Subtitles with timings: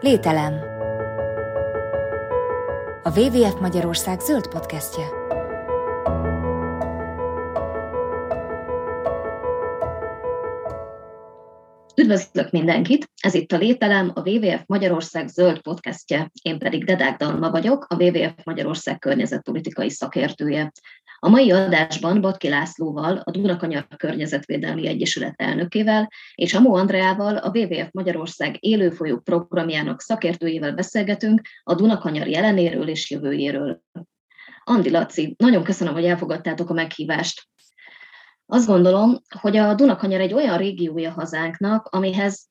[0.00, 0.54] Lételem.
[3.02, 5.04] A WWF Magyarország zöld podcastje.
[11.96, 13.10] Üdvözlök mindenkit!
[13.22, 16.30] Ez itt a Lételem, a WWF Magyarország zöld podcastje.
[16.42, 20.72] Én pedig Dedák Dalma vagyok, a WWF Magyarország környezetpolitikai szakértője.
[21.22, 27.88] A mai adásban Batki Lászlóval, a Dunakanyar Környezetvédelmi Egyesület elnökével és Amó Andreával, a WWF
[27.92, 33.80] Magyarország élőfolyó programjának szakértőjével beszélgetünk a Dunakanyar jelenéről és jövőjéről.
[34.64, 37.48] Andi Laci, nagyon köszönöm, hogy elfogadtátok a meghívást.
[38.46, 42.48] Azt gondolom, hogy a Dunakanyar egy olyan régiója hazánknak, amihez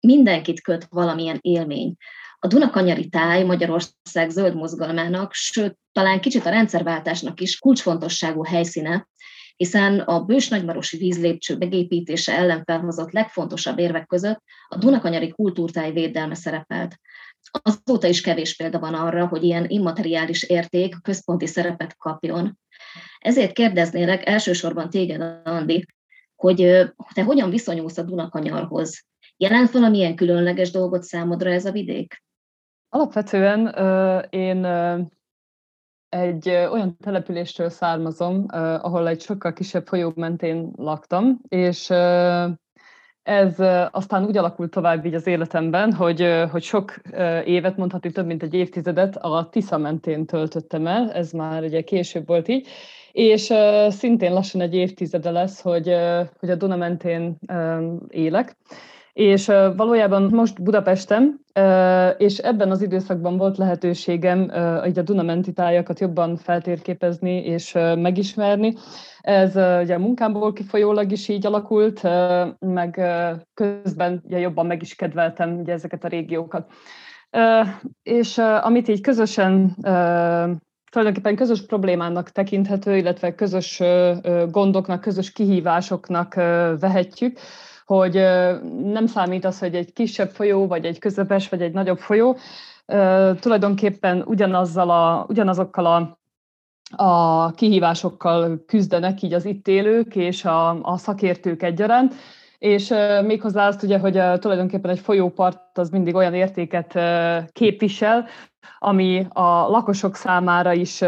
[0.00, 1.96] mindenkit köt valamilyen élmény.
[2.42, 9.08] A Dunakanyari táj Magyarország zöld mozgalmának, sőt, talán kicsit a rendszerváltásnak is kulcsfontosságú helyszíne,
[9.56, 16.34] hiszen a bős nagymarosi vízlépcső megépítése ellen felhozott legfontosabb érvek között a Dunakanyari kultúrtáj védelme
[16.34, 16.96] szerepelt.
[17.62, 22.58] Azóta is kevés példa van arra, hogy ilyen immateriális érték központi szerepet kapjon.
[23.18, 25.86] Ezért kérdeznélek elsősorban téged, Andi,
[26.36, 26.56] hogy
[27.14, 29.04] te hogyan viszonyulsz a Dunakanyarhoz?
[29.36, 32.22] Jelent valamilyen különleges dolgot számodra ez a vidék?
[32.92, 33.66] Alapvetően
[34.30, 34.64] én
[36.08, 41.90] egy olyan településtől származom, ahol egy sokkal kisebb folyó mentén laktam, és
[43.22, 43.58] ez
[43.90, 46.94] aztán úgy alakult tovább így az életemben, hogy, hogy sok
[47.44, 52.26] évet, mondhatni több mint egy évtizedet a Tisza mentén töltöttem el, ez már ugye később
[52.26, 52.68] volt így,
[53.12, 53.52] és
[53.88, 55.96] szintén lassan egy évtizede lesz, hogy,
[56.38, 57.38] hogy a Duna mentén
[58.08, 58.56] élek
[59.20, 61.40] és valójában most Budapesten,
[62.16, 64.50] és ebben az időszakban volt lehetőségem
[64.94, 68.74] a Dunamenti tájakat jobban feltérképezni és megismerni.
[69.20, 72.02] Ez ugye a munkámból kifolyólag is így alakult,
[72.58, 73.00] meg
[73.54, 76.70] közben ugye jobban meg is kedveltem ugye ezeket a régiókat.
[78.02, 79.74] És amit így közösen
[80.90, 83.82] tulajdonképpen közös problémának tekinthető, illetve közös
[84.50, 86.34] gondoknak, közös kihívásoknak
[86.80, 87.38] vehetjük,
[87.94, 88.14] hogy
[88.82, 92.36] nem számít az, hogy egy kisebb folyó, vagy egy közepes, vagy egy nagyobb folyó,
[93.40, 96.18] tulajdonképpen ugyanazzal a, ugyanazokkal a
[96.96, 102.14] a kihívásokkal küzdenek így az itt élők és a, a szakértők egyaránt,
[102.58, 106.98] és méghozzá azt ugye, hogy tulajdonképpen egy folyópart az mindig olyan értéket
[107.52, 108.26] képvisel,
[108.78, 111.02] ami a lakosok számára is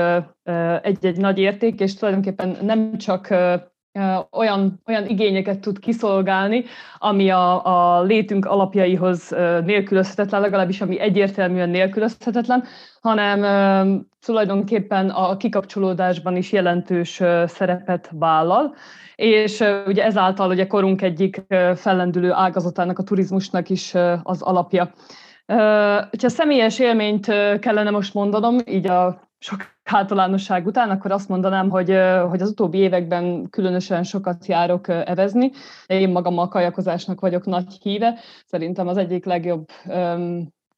[0.83, 3.35] egy-egy nagy érték, és tulajdonképpen nem csak
[4.31, 6.65] olyan, olyan igényeket tud kiszolgálni,
[6.99, 7.65] ami a,
[7.97, 9.29] a létünk alapjaihoz
[9.65, 12.65] nélkülözhetetlen, legalábbis ami egyértelműen nélkülözhetetlen,
[13.01, 18.75] hanem tulajdonképpen a kikapcsolódásban is jelentős szerepet vállal,
[19.15, 21.43] és ugye ezáltal ugye korunk egyik
[21.75, 24.93] fellendülő ágazatának, a turizmusnak is az alapja.
[25.47, 27.27] Ha személyes élményt
[27.59, 31.99] kellene most mondanom, így a sok általánosság után, akkor azt mondanám, hogy,
[32.29, 35.51] hogy az utóbbi években különösen sokat járok evezni.
[35.87, 38.19] Én magam a kajakozásnak vagyok nagy híve.
[38.47, 39.65] Szerintem az egyik legjobb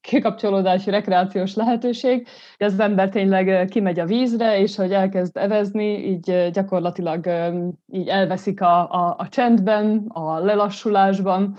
[0.00, 2.28] kikapcsolódási, rekreációs lehetőség,
[2.58, 7.26] hogy az ember tényleg kimegy a vízre, és hogy elkezd evezni, így gyakorlatilag
[7.92, 11.56] így elveszik a, a, a csendben, a lelassulásban,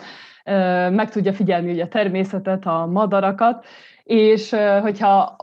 [0.92, 3.66] meg tudja figyelni ugye a természetet, a madarakat,
[4.06, 5.36] és hogyha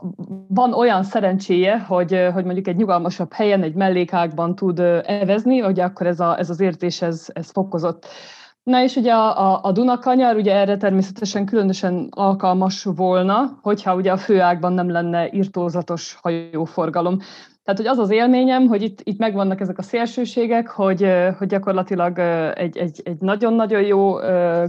[0.47, 6.07] van olyan szerencséje, hogy, hogy mondjuk egy nyugalmasabb helyen, egy mellékágban tud evezni, hogy akkor
[6.07, 8.07] ez, a, ez az érzés, ez, ez fokozott.
[8.63, 14.11] Na és ugye a, a, a Dunakanyar ugye erre természetesen különösen alkalmas volna, hogyha ugye
[14.11, 17.19] a főágban nem lenne irtózatos hajóforgalom.
[17.63, 21.07] Tehát, hogy az az élményem, hogy itt, itt megvannak ezek a szélsőségek, hogy,
[21.37, 22.19] hogy gyakorlatilag
[22.57, 24.15] egy, egy, egy nagyon-nagyon jó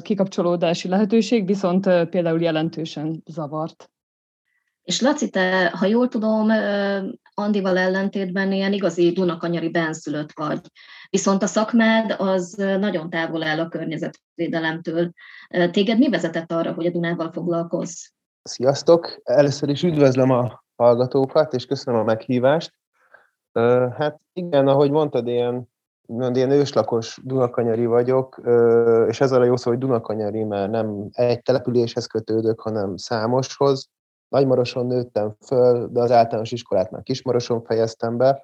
[0.00, 3.90] kikapcsolódási lehetőség, viszont például jelentősen zavart.
[4.82, 6.48] És Laci, te, ha jól tudom,
[7.34, 10.60] Andival ellentétben ilyen igazi Dunakanyari benszülött vagy.
[11.10, 15.12] Viszont a szakmád az nagyon távol áll a környezetvédelemtől.
[15.70, 18.04] Téged mi vezetett arra, hogy a Dunával foglalkozz?
[18.42, 19.20] Sziasztok!
[19.22, 22.72] Először is üdvözlöm a hallgatókat, és köszönöm a meghívást.
[23.96, 25.68] Hát igen, ahogy mondtad, ilyen,
[26.06, 28.40] ilyen őslakos Dunakanyari vagyok,
[29.08, 33.88] és ez a jó szó, hogy Dunakanyari, mert nem egy településhez kötődök, hanem számoshoz.
[34.28, 38.42] Nagymaroson nőttem föl, de az általános iskolát már Kismaroson fejeztem be,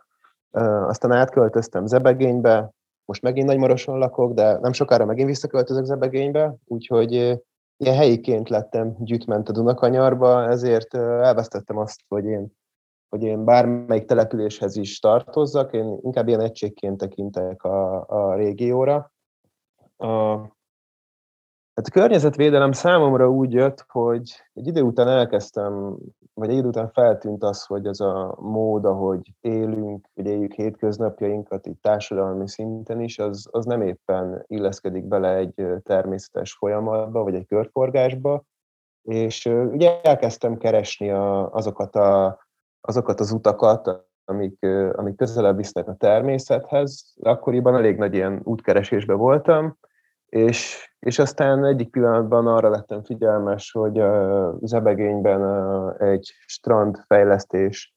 [0.87, 2.71] aztán átköltöztem Zebegénybe,
[3.05, 7.12] most megint Nagymaroson lakok, de nem sokára megint visszaköltözök Zebegénybe, úgyhogy
[7.77, 12.59] ilyen helyiként lettem gyűjtment a Dunakanyarba, ezért elvesztettem azt, hogy én
[13.11, 19.12] hogy én bármelyik településhez is tartozzak, én inkább ilyen egységként tekintek a, a régióra.
[19.97, 20.39] A,
[21.81, 25.97] Hát a környezetvédelem számomra úgy jött, hogy egy idő után elkezdtem,
[26.35, 31.67] vagy egy idő után feltűnt az, hogy ez a mód, ahogy élünk, hogy éljük hétköznapjainkat
[31.67, 37.47] itt társadalmi szinten is, az, az nem éppen illeszkedik bele egy természetes folyamatba, vagy egy
[37.47, 38.43] körforgásba,
[39.03, 42.39] és ugye elkezdtem keresni a, azokat, a,
[42.81, 47.15] azokat az utakat, amik, amik közelebb visznek a természethez.
[47.21, 49.79] Akkoriban elég nagy ilyen útkeresésben voltam,
[50.27, 55.43] és, és aztán egyik pillanatban arra lettem figyelmes, hogy a Zebegényben
[55.99, 57.94] egy strandfejlesztés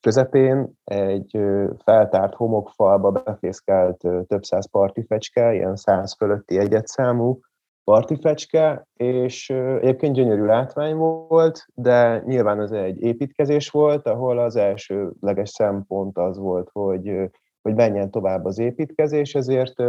[0.00, 1.38] közepén egy
[1.84, 3.96] feltárt homokfalba befészkelt
[4.26, 7.40] több száz partifecske, ilyen száz fölötti egyetszámú
[7.88, 15.50] partifecske, és egyébként gyönyörű látvány volt, de nyilván ez egy építkezés volt, ahol az elsőleges
[15.50, 17.30] szempont az volt, hogy,
[17.62, 19.82] hogy menjen tovább az építkezés, ezért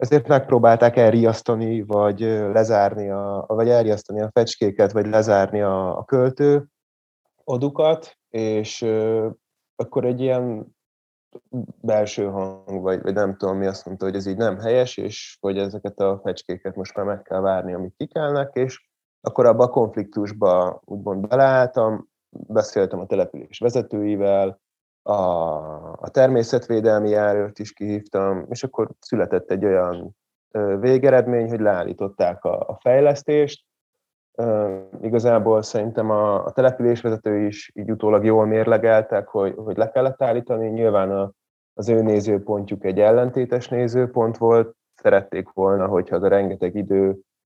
[0.00, 6.66] ezért megpróbálták elriasztani, vagy lezárni, a, vagy elriasztani a fecskéket, vagy lezárni a, a költő
[7.44, 8.82] odukat, és
[9.76, 10.75] akkor egy ilyen
[11.80, 15.36] belső hang, vagy, vagy nem tudom mi azt mondta, hogy ez így nem helyes, és
[15.40, 18.88] hogy ezeket a fecskéket most már meg kell várni, amik kikelnek, és
[19.20, 24.60] akkor abba a konfliktusba úgymond beleálltam, beszéltem a település vezetőivel,
[25.02, 25.12] a,
[25.92, 30.16] a természetvédelmi járőrt is kihívtam, és akkor született egy olyan
[30.80, 33.65] végeredmény, hogy leállították a, a fejlesztést.
[35.00, 40.68] Igazából szerintem a, a településvezető is így utólag jól mérlegeltek, hogy, hogy le kellett állítani.
[40.68, 41.32] Nyilván a,
[41.74, 44.74] az ő nézőpontjuk egy ellentétes nézőpont volt.
[44.94, 47.18] Szerették volna, hogyha az a rengeteg idő,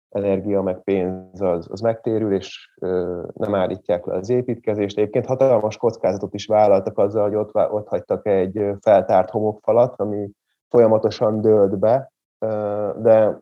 [0.08, 4.98] energia meg pénz az, az megtérül, és ö, nem állítják le az építkezést.
[4.98, 10.30] Egyébként hatalmas kockázatot is vállaltak azzal, hogy ott, ott hagytak egy feltárt homokfalat, ami
[10.68, 13.38] folyamatosan dőlt be, ö, de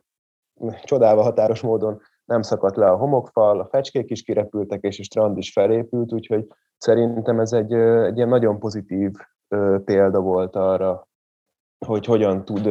[0.83, 5.37] csodálva határos módon nem szakadt le a homokfal, a fecskék is kirepültek, és a strand
[5.37, 9.11] is felépült, úgyhogy szerintem ez egy, egy ilyen nagyon pozitív
[9.85, 11.07] példa volt arra,
[11.85, 12.67] hogy hogyan tud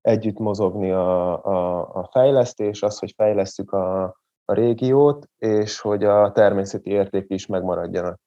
[0.00, 4.02] együtt mozogni a, a, a fejlesztés, az, hogy fejlesztjük a,
[4.44, 8.20] a régiót, és hogy a természeti érték is megmaradjanak.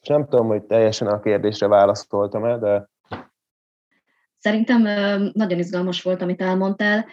[0.00, 2.88] És nem tudom, hogy teljesen a kérdésre válaszoltam-e, de...
[4.38, 4.82] Szerintem
[5.32, 7.06] nagyon izgalmas volt, amit elmondtál.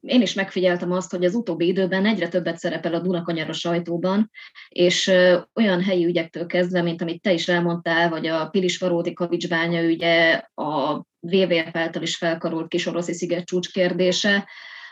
[0.00, 4.30] Én is megfigyeltem azt, hogy az utóbbi időben egyre többet szerepel a Dunakanyar a sajtóban,
[4.68, 5.12] és
[5.54, 10.92] olyan helyi ügyektől kezdve, mint amit te is elmondtál, vagy a Pilisvaróti kavicsbánya ügye, a
[11.20, 14.48] WWF által is felkarolt kisoroszi sziget csúcs kérdése,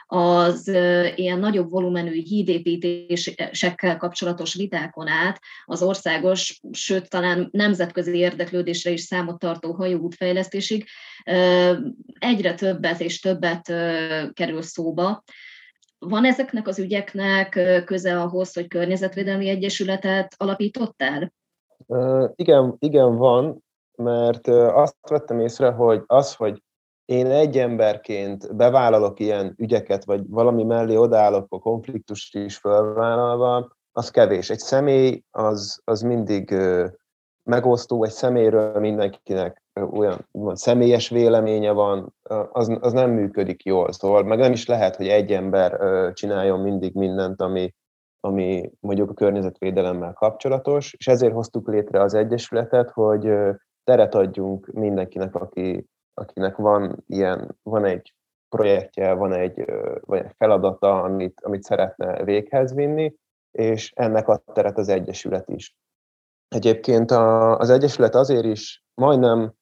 [0.06, 0.68] az
[1.14, 9.38] ilyen nagyobb volumenű hídépítésekkel kapcsolatos vitákon át az országos, sőt talán nemzetközi érdeklődésre is számot
[9.38, 10.86] tartó hajóútfejlesztésig
[12.18, 13.66] egyre többet és többet
[14.32, 15.22] kerül szóba.
[15.98, 21.32] Van ezeknek az ügyeknek köze ahhoz, hogy környezetvédelmi egyesületet alapítottál?
[22.34, 23.64] Igen, igen, van,
[23.96, 26.62] mert azt vettem észre, hogy az, hogy
[27.06, 34.10] én egy emberként bevállalok ilyen ügyeket, vagy valami mellé odállok a konfliktust is felvállalva, az
[34.10, 34.50] kevés.
[34.50, 36.54] Egy személy az, az mindig
[37.42, 42.14] megosztó, egy személyről mindenkinek olyan van, személyes véleménye van,
[42.52, 43.92] az, az nem működik jól.
[43.92, 45.80] Szóval meg nem is lehet, hogy egy ember
[46.12, 47.74] csináljon mindig mindent, ami,
[48.20, 53.32] ami mondjuk a környezetvédelemmel kapcsolatos, és ezért hoztuk létre az Egyesületet, hogy
[53.84, 58.14] teret adjunk mindenkinek, aki, akinek van ilyen, van egy
[58.48, 59.64] projektje, van egy,
[60.00, 63.14] vagy egy feladata, amit, amit szeretne véghez vinni,
[63.50, 65.76] és ennek ad teret az Egyesület is.
[66.48, 69.54] Egyébként a, az Egyesület azért is majdnem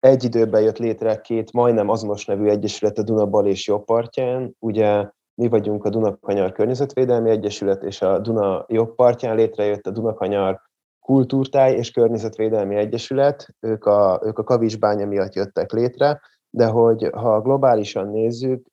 [0.00, 4.56] egy időben jött létre két majdnem azonos nevű egyesület a Duna bal és jobb partján.
[4.58, 10.60] Ugye mi vagyunk a Dunakanyar Környezetvédelmi Egyesület, és a Duna jobb partján létrejött a Dunakanyar
[11.06, 16.20] Kultúrtáj és Környezetvédelmi Egyesület, ők a, ők a kavicsbánya miatt jöttek létre,
[16.50, 18.66] de hogy ha globálisan nézzük,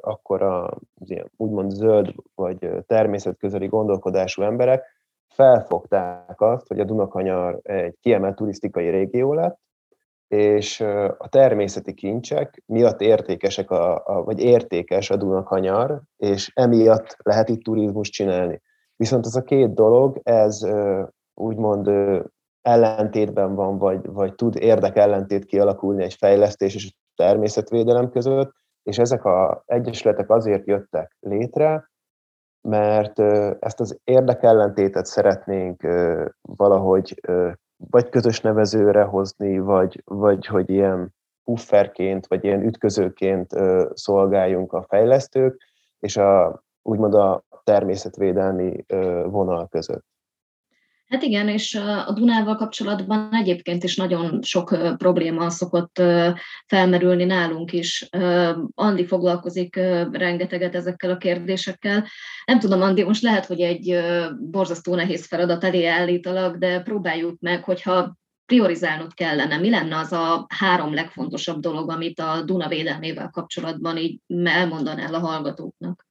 [0.00, 4.84] akkor a ilyen úgymond zöld vagy természetközeli gondolkodású emberek
[5.28, 9.58] felfogták azt, hogy a Dunakanyar egy kiemelt turisztikai régió lett,
[10.28, 10.80] és
[11.18, 17.62] a természeti kincsek miatt értékesek, a, a, vagy értékes a Dunakanyar, és emiatt lehet itt
[17.62, 18.62] turizmus csinálni.
[18.96, 20.66] Viszont ez a két dolog, ez
[21.36, 21.90] úgymond
[22.62, 28.52] ellentétben van, vagy, vagy tud érdekellentét kialakulni egy fejlesztés és a természetvédelem között,
[28.82, 31.90] és ezek az egyesületek azért jöttek létre,
[32.68, 33.18] mert
[33.62, 35.82] ezt az érdekellentétet szeretnénk
[36.40, 37.20] valahogy
[37.76, 41.14] vagy közös nevezőre hozni, vagy, vagy hogy ilyen
[41.44, 43.50] pufferként, vagy ilyen ütközőként
[43.92, 45.62] szolgáljunk a fejlesztők,
[45.98, 48.84] és a, úgymond a természetvédelmi
[49.24, 50.04] vonal között.
[51.08, 51.74] Hát igen, és
[52.06, 56.02] a Dunával kapcsolatban egyébként is nagyon sok probléma szokott
[56.66, 58.08] felmerülni nálunk is.
[58.74, 59.76] Andi foglalkozik
[60.12, 62.06] rengeteget ezekkel a kérdésekkel.
[62.44, 64.00] Nem tudom, Andi, most lehet, hogy egy
[64.50, 69.58] borzasztó nehéz feladat elé állítalak, de próbáljuk meg, hogyha priorizálnod kellene.
[69.58, 75.18] Mi lenne az a három legfontosabb dolog, amit a Duna védelmével kapcsolatban így elmondanál a
[75.18, 76.06] hallgatóknak?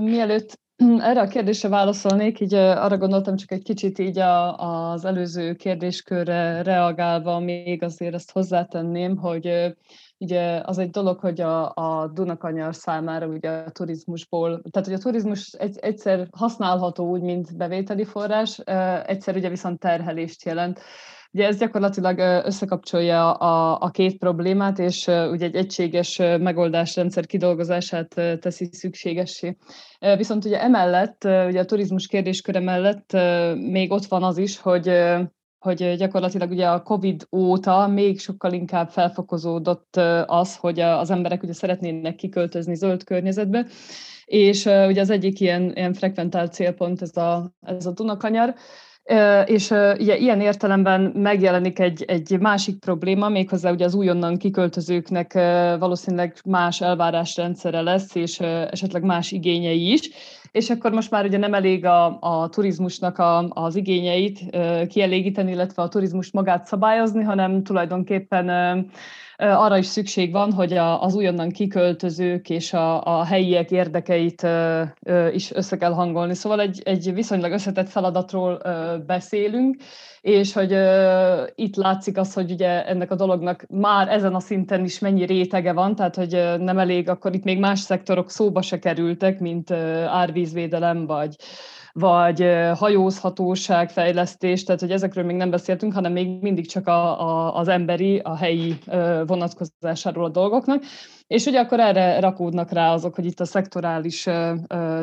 [0.00, 4.56] Mielőtt erre a kérdésre válaszolnék, így arra gondoltam csak egy kicsit így a,
[4.90, 9.76] az előző kérdéskörre reagálva, még azért ezt hozzátenném, hogy
[10.18, 15.02] ugye az egy dolog, hogy a, a Dunakanyar számára ugye a turizmusból, tehát hogy a
[15.02, 18.58] turizmus egy, egyszer használható úgy, mint bevételi forrás,
[19.06, 20.80] egyszer ugye viszont terhelést jelent.
[21.32, 28.68] Ugye ez gyakorlatilag összekapcsolja a, a két problémát, és ugye egy egységes megoldásrendszer kidolgozását teszi
[28.72, 29.56] szükségessé.
[30.16, 33.12] Viszont ugye emellett, ugye a turizmus kérdésköre mellett
[33.54, 34.88] még ott van az is, hogy
[35.58, 39.96] hogy gyakorlatilag ugye a COVID óta még sokkal inkább felfokozódott
[40.26, 43.66] az, hogy az emberek ugye szeretnének kiköltözni zöld környezetbe,
[44.24, 48.54] és ugye az egyik ilyen, ilyen frekventált célpont ez a, ez a Dunakanyar,
[49.44, 55.32] és ugye ilyen értelemben megjelenik egy, egy másik probléma, méghozzá ugye az újonnan kiköltözőknek
[55.78, 60.10] valószínűleg más elvárásrendszere lesz, és esetleg más igényei is,
[60.58, 64.40] és akkor most már ugye nem elég a, a turizmusnak a, az igényeit
[64.88, 68.48] kielégíteni, illetve a turizmus magát szabályozni, hanem tulajdonképpen
[69.36, 74.46] arra is szükség van, hogy a, az újonnan kiköltözők és a, a helyiek érdekeit
[75.32, 76.34] is össze kell hangolni.
[76.34, 78.62] Szóval egy, egy viszonylag összetett feladatról
[79.06, 79.76] beszélünk,
[80.20, 84.84] és hogy uh, itt látszik az, hogy ugye ennek a dolognak már ezen a szinten
[84.84, 88.62] is mennyi rétege van, tehát hogy uh, nem elég, akkor itt még más szektorok szóba
[88.62, 91.36] se kerültek, mint uh, árvízvédelem, vagy
[91.92, 97.54] vagy hajózhatóság, fejlesztés, tehát hogy ezekről még nem beszéltünk, hanem még mindig csak a, a,
[97.56, 98.78] az emberi, a helyi
[99.26, 100.82] vonatkozásáról a dolgoknak.
[101.28, 104.26] És ugye akkor erre rakódnak rá azok, hogy itt a szektorális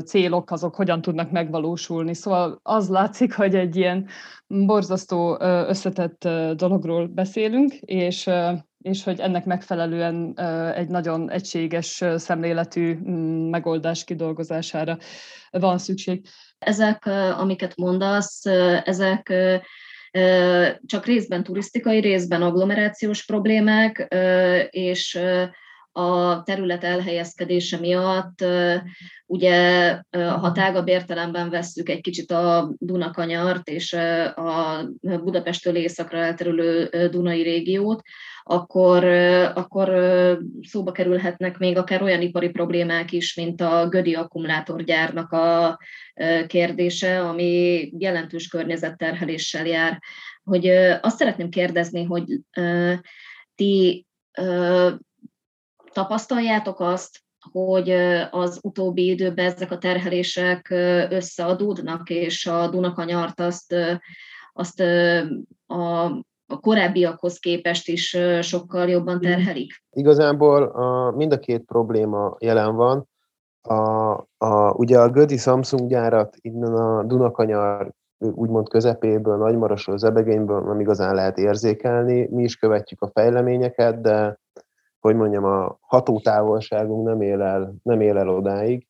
[0.05, 2.13] célok, azok hogyan tudnak megvalósulni.
[2.13, 4.07] Szóval az látszik, hogy egy ilyen
[4.47, 8.29] borzasztó összetett dologról beszélünk, és
[8.85, 10.39] és hogy ennek megfelelően
[10.75, 14.97] egy nagyon egységes szemléletű mm, megoldás kidolgozására
[15.49, 16.25] van szükség.
[16.57, 17.05] Ezek,
[17.37, 18.45] amiket mondasz,
[18.83, 19.33] ezek
[20.85, 24.15] csak részben turisztikai, részben agglomerációs problémák,
[24.69, 25.19] és
[25.97, 28.45] a terület elhelyezkedése miatt,
[29.25, 33.93] ugye ha tágabb értelemben vesszük egy kicsit a Dunakanyart és
[34.35, 38.01] a Budapesttől északra elterülő Dunai régiót,
[38.43, 39.03] akkor,
[39.53, 39.89] akkor
[40.61, 45.79] szóba kerülhetnek még akár olyan ipari problémák is, mint a Gödi akkumulátorgyárnak a
[46.47, 50.01] kérdése, ami jelentős környezetterheléssel jár.
[50.43, 50.67] Hogy
[51.01, 52.39] azt szeretném kérdezni, hogy
[53.55, 54.05] ti
[55.95, 57.89] tapasztaljátok azt, hogy
[58.31, 60.69] az utóbbi időben ezek a terhelések
[61.09, 63.75] összeadódnak, és a Dunakanyart azt,
[64.53, 64.79] azt
[65.67, 69.83] a a korábbiakhoz képest is sokkal jobban terhelik?
[69.91, 73.07] Igazából a, mind a két probléma jelen van.
[73.61, 80.79] A, a, ugye a Gödi Samsung gyárat innen a Dunakanyar úgymond közepéből, Nagymarosról, Zebegényből nem
[80.79, 82.27] igazán lehet érzékelni.
[82.31, 84.39] Mi is követjük a fejleményeket, de
[85.05, 88.87] hogy mondjam, a hatótávolságunk nem él el, nem él el odáig.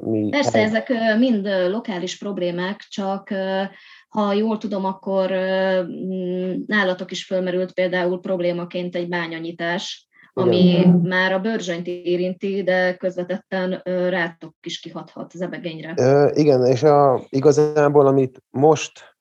[0.00, 0.64] Mi Persze, el...
[0.64, 3.28] ezek mind lokális problémák, csak
[4.08, 5.30] ha jól tudom, akkor
[6.66, 10.90] nálatok is fölmerült például problémaként egy bányanyitás, ami Igen.
[10.90, 15.94] már a bőrzsönyt érinti, de közvetetten rátok is kihathat zebegényre.
[16.34, 19.16] Igen, és a, igazából amit most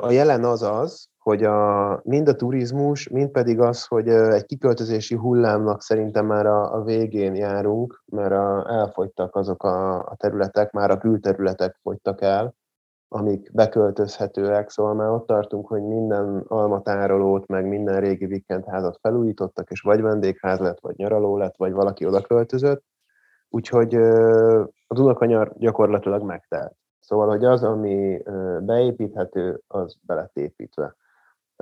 [0.00, 5.14] a jelen az az, hogy a, mind a turizmus, mind pedig az, hogy egy kiköltözési
[5.14, 10.90] hullámnak szerintem már a, a végén járunk, mert a, elfogytak azok a, a területek, már
[10.90, 12.54] a külterületek fogytak el,
[13.08, 19.80] amik beköltözhetőek, szóval már ott tartunk, hogy minden almatárolót, meg minden régi vikendházat felújítottak, és
[19.80, 22.84] vagy vendégház lett, vagy nyaraló lett, vagy valaki oda költözött.
[23.48, 23.94] Úgyhogy
[24.86, 26.76] a Dunakanyar gyakorlatilag megtelt.
[27.00, 28.22] Szóval, hogy az, ami
[28.60, 30.96] beépíthető, az lett építve.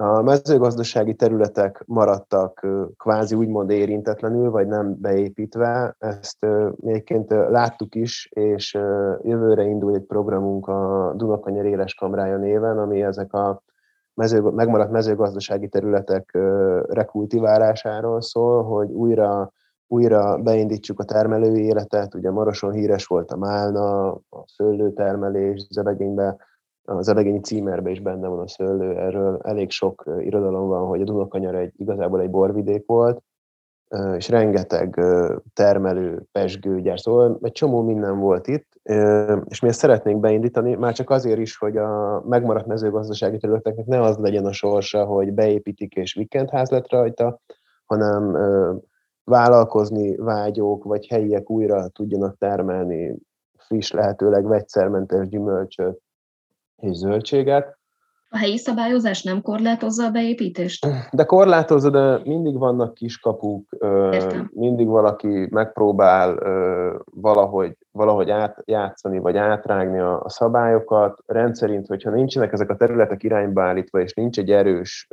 [0.00, 5.96] A mezőgazdasági területek maradtak kvázi úgymond érintetlenül, vagy nem beépítve.
[5.98, 6.46] Ezt
[6.82, 8.74] egyébként láttuk is, és
[9.22, 13.62] jövőre indul egy programunk a Dunakanyar Éles Kamrája néven, ami ezek a
[14.14, 16.38] mező, megmaradt mezőgazdasági területek
[16.88, 19.52] rekultiválásáról szól, hogy újra,
[19.86, 22.14] újra beindítsuk a termelői életet.
[22.14, 26.36] Ugye Maroson híres volt a málna, a szőlőtermelés, Zebegényben,
[26.88, 31.04] a Zebegényi címerben is benne van a szőlő, erről elég sok irodalom van, hogy a
[31.04, 33.22] Dunakanyar egy, igazából egy borvidék volt,
[34.16, 35.00] és rengeteg
[35.54, 38.66] termelő, pesgőgyár, szóval egy csomó minden volt itt,
[39.44, 44.00] és mi ezt szeretnénk beindítani, már csak azért is, hogy a megmaradt mezőgazdasági területeknek ne
[44.00, 47.40] az legyen a sorsa, hogy beépítik és vikendház lett rajta,
[47.84, 48.36] hanem
[49.24, 53.16] vállalkozni vágyók vagy helyiek újra tudjanak termelni
[53.56, 56.00] friss, lehetőleg vegyszermentes gyümölcsöt
[56.80, 57.78] és zöldséget,
[58.30, 60.86] a helyi szabályozás nem korlátozza a beépítést?
[61.12, 63.68] De korlátozza, de mindig vannak kiskapuk,
[64.12, 64.50] Értem.
[64.54, 66.38] mindig valaki megpróbál
[67.04, 71.18] valahogy, valahogy átjátszani, vagy átrágni a, a szabályokat.
[71.26, 75.06] Rendszerint, hogyha nincsenek ezek a területek irányba állítva, és nincs egy erős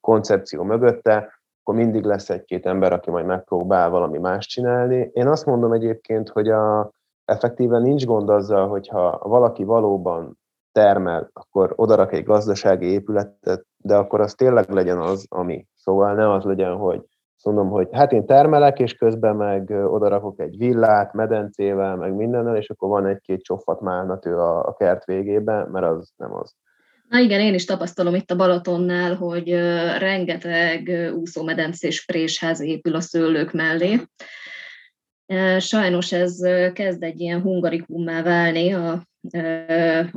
[0.00, 5.10] koncepció mögötte, akkor mindig lesz egy-két ember, aki majd megpróbál valami más csinálni.
[5.12, 6.90] Én azt mondom egyébként, hogy a,
[7.24, 10.40] effektíven nincs gond azzal, hogyha valaki valóban
[10.72, 15.66] termel, akkor odarak egy gazdasági épületet, de akkor az tényleg legyen az, ami.
[15.76, 17.00] Szóval ne az legyen, hogy
[17.44, 22.70] mondom, hogy hát én termelek, és közben meg odarakok egy villát, medencével, meg mindennel, és
[22.70, 26.54] akkor van egy-két csofat málnatő a, a kert végében, mert az nem az.
[27.08, 29.50] Na igen, én is tapasztalom itt a Balatonnál, hogy
[29.98, 34.00] rengeteg úszómedencés présház épül a szőlők mellé.
[35.58, 36.36] Sajnos ez
[36.72, 39.02] kezd egy ilyen hungarikummá válni a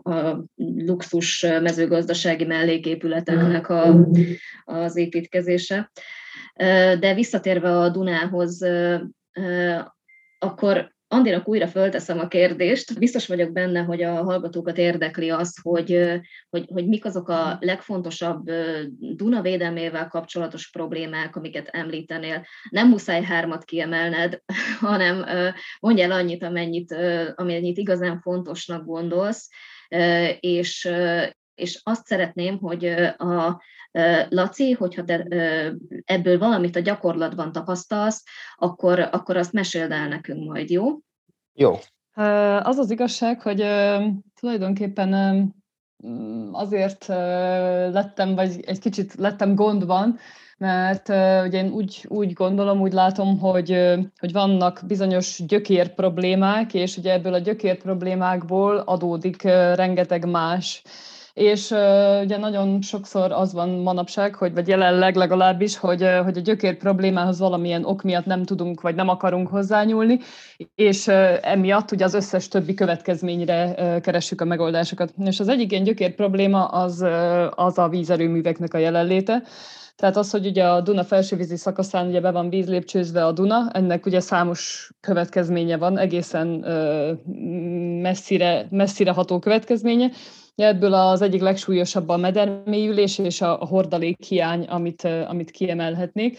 [0.04, 0.44] a
[0.86, 4.08] luxus mezőgazdasági melléképületeknek a,
[4.66, 5.92] az építkezése.
[7.00, 8.66] De visszatérve a Dunához,
[10.40, 13.00] akkor Andinak újra fölteszem a kérdést.
[13.00, 18.52] Biztos vagyok benne, hogy a hallgatókat érdekli az, hogy, hogy, hogy mik azok a legfontosabb
[19.00, 22.46] Duna védelmével kapcsolatos problémák, amiket említenél.
[22.70, 24.42] Nem muszáj hármat kiemelned,
[24.80, 25.26] hanem
[25.80, 26.96] mondj el annyit, amennyit,
[27.36, 29.50] amennyit igazán fontosnak gondolsz,
[30.40, 30.90] és,
[31.56, 32.86] és azt szeretném, hogy
[33.18, 33.62] a
[34.30, 35.28] Laci, hogyha te
[36.06, 38.24] ebből valamit a gyakorlatban tapasztalsz,
[38.56, 40.86] akkor, akkor azt meséld el nekünk majd, jó?
[41.54, 41.74] Jó.
[42.62, 43.66] Az az igazság, hogy
[44.40, 45.14] tulajdonképpen
[46.52, 47.06] azért
[47.92, 50.18] lettem, vagy egy kicsit lettem gondban,
[50.58, 51.10] mert
[51.46, 57.12] ugye én úgy, úgy gondolom, úgy látom, hogy, hogy vannak bizonyos gyökér problémák, és ugye
[57.12, 59.42] ebből a gyökér problémákból adódik
[59.74, 60.84] rengeteg más
[61.36, 61.72] és
[62.22, 67.40] ugye nagyon sokszor az van manapság, hogy vagy jelenleg legalábbis, hogy, hogy a gyökér problémához
[67.40, 70.20] valamilyen ok miatt nem tudunk, vagy nem akarunk hozzányúlni,
[70.76, 71.08] és
[71.42, 75.14] emiatt ugye az összes többi következményre keressük a megoldásokat.
[75.26, 77.06] És az egyik ilyen gyökér probléma az,
[77.50, 79.44] az a vízerőműveknek a jelenléte,
[79.96, 84.06] tehát az, hogy ugye a Duna felsővízi szakaszán ugye be van vízlépcsőzve a Duna, ennek
[84.06, 86.48] ugye számos következménye van, egészen
[88.02, 90.12] messzire, messzire ható következménye,
[90.56, 96.38] Ebből az egyik legsúlyosabb a medermélyülés és a hordalék hiány, amit, amit kiemelhetnék.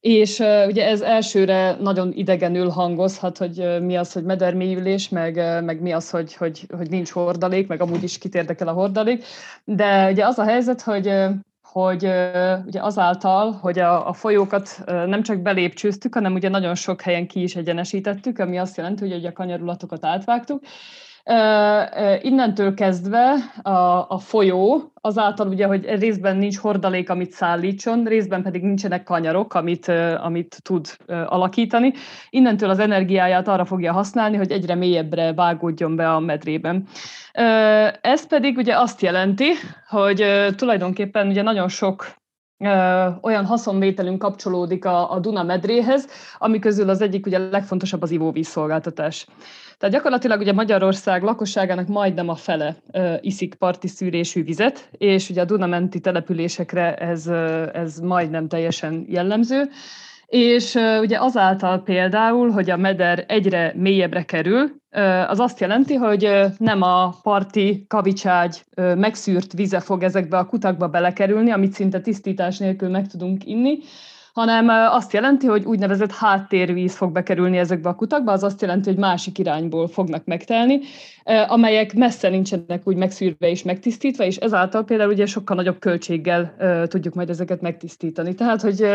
[0.00, 5.92] És ugye ez elsőre nagyon idegenül hangozhat, hogy mi az, hogy medermélyülés, meg, meg mi
[5.92, 9.24] az, hogy, hogy, hogy nincs hordalék, meg amúgy is kit érdekel a hordalék.
[9.64, 11.10] De ugye az a helyzet, hogy
[11.62, 12.04] hogy
[12.66, 17.42] ugye azáltal, hogy a, a folyókat nem csak belépcsőztük, hanem ugye nagyon sok helyen ki
[17.42, 20.62] is egyenesítettük, ami azt jelenti, hogy a kanyarulatokat átvágtuk,
[22.20, 23.70] Innentől kezdve a,
[24.08, 29.88] a folyó, azáltal ugye, hogy részben nincs hordalék, amit szállítson, részben pedig nincsenek kanyarok, amit,
[30.22, 31.92] amit tud alakítani.
[32.30, 36.86] Innentől az energiáját arra fogja használni, hogy egyre mélyebbre vágódjon be a medrében.
[38.00, 39.52] Ez pedig ugye azt jelenti,
[39.88, 40.24] hogy
[40.56, 42.14] tulajdonképpen ugye nagyon sok
[43.20, 46.08] olyan haszonvételünk kapcsolódik a, a Duna medréhez,
[46.38, 49.26] ami közül az egyik ugye legfontosabb az ivóvízszolgáltatás.
[49.78, 52.76] Tehát gyakorlatilag ugye Magyarország lakosságának majdnem a fele
[53.20, 57.26] iszik parti szűrésű vizet, és ugye a Dunamenti településekre ez,
[57.72, 59.68] ez majdnem teljesen jellemző.
[60.26, 64.70] És ugye azáltal például, hogy a meder egyre mélyebbre kerül,
[65.26, 71.50] az azt jelenti, hogy nem a parti kavicságy megszűrt vize fog ezekbe a kutakba belekerülni,
[71.50, 73.78] amit szinte tisztítás nélkül meg tudunk inni,
[74.36, 78.98] hanem azt jelenti, hogy úgynevezett háttérvíz fog bekerülni ezekbe a kutakba, az azt jelenti, hogy
[78.98, 80.80] másik irányból fognak megtelni,
[81.48, 86.54] amelyek messze nincsenek úgy megszűrve és megtisztítva, és ezáltal például ugye sokkal nagyobb költséggel
[86.88, 88.34] tudjuk majd ezeket megtisztítani.
[88.34, 88.86] Tehát, hogy,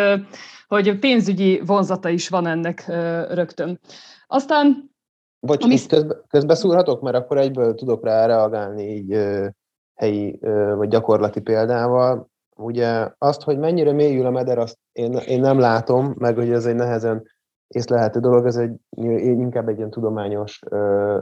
[0.67, 2.85] hogy pénzügyi vonzata is van ennek
[3.33, 3.79] rögtön.
[4.27, 4.91] Aztán
[5.39, 5.77] Bocs, ami...
[5.87, 9.17] közbe, közbeszúrhatok, mert akkor egyből tudok rá reagálni így
[9.95, 10.39] helyi
[10.75, 12.30] vagy gyakorlati példával.
[12.61, 16.65] Ugye azt, hogy mennyire mélyül a meder, azt én, én nem látom, meg hogy ez
[16.65, 17.23] egy nehezen
[17.67, 20.59] észlelhető dolog, ez egy, inkább egy ilyen tudományos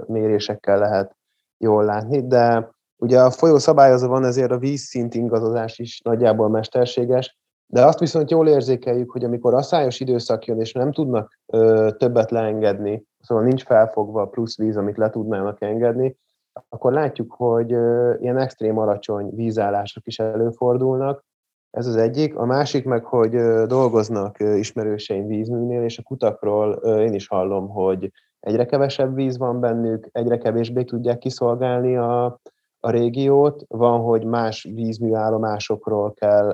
[0.05, 1.15] mérésekkel lehet
[1.57, 7.37] jól látni, de ugye a folyó szabályozó van, ezért a vízszint ingadozás is nagyjából mesterséges,
[7.71, 12.31] de azt viszont jól érzékeljük, hogy amikor asszályos időszak jön, és nem tudnak ö, többet
[12.31, 16.17] leengedni, szóval nincs felfogva plusz víz, amit le tudnának engedni,
[16.69, 21.23] akkor látjuk, hogy ö, ilyen extrém alacsony vízállások is előfordulnak.
[21.71, 22.37] Ez az egyik.
[22.37, 23.35] A másik meg, hogy
[23.67, 30.09] dolgoznak ismerőseim vízműnél, és a kutakról én is hallom, hogy egyre kevesebb víz van bennük,
[30.11, 32.25] egyre kevésbé tudják kiszolgálni a,
[32.79, 36.53] a régiót, van, hogy más vízműállomásokról kell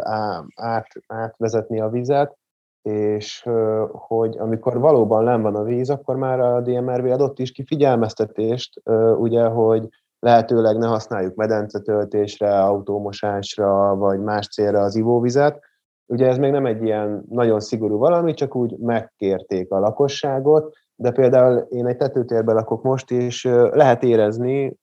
[0.55, 2.37] át, átvezetni a vizet,
[2.81, 3.47] és
[3.91, 8.81] hogy amikor valóban nem van a víz, akkor már a DMRV adott is ki figyelmeztetést,
[9.17, 9.89] ugye, hogy
[10.25, 15.63] lehetőleg ne használjuk medencetöltésre, autómosásra, vagy más célra az ivóvizet.
[16.05, 21.11] Ugye ez még nem egy ilyen nagyon szigorú valami, csak úgy megkérték a lakosságot, de
[21.11, 24.77] például én egy tetőtérben lakok most, és lehet érezni,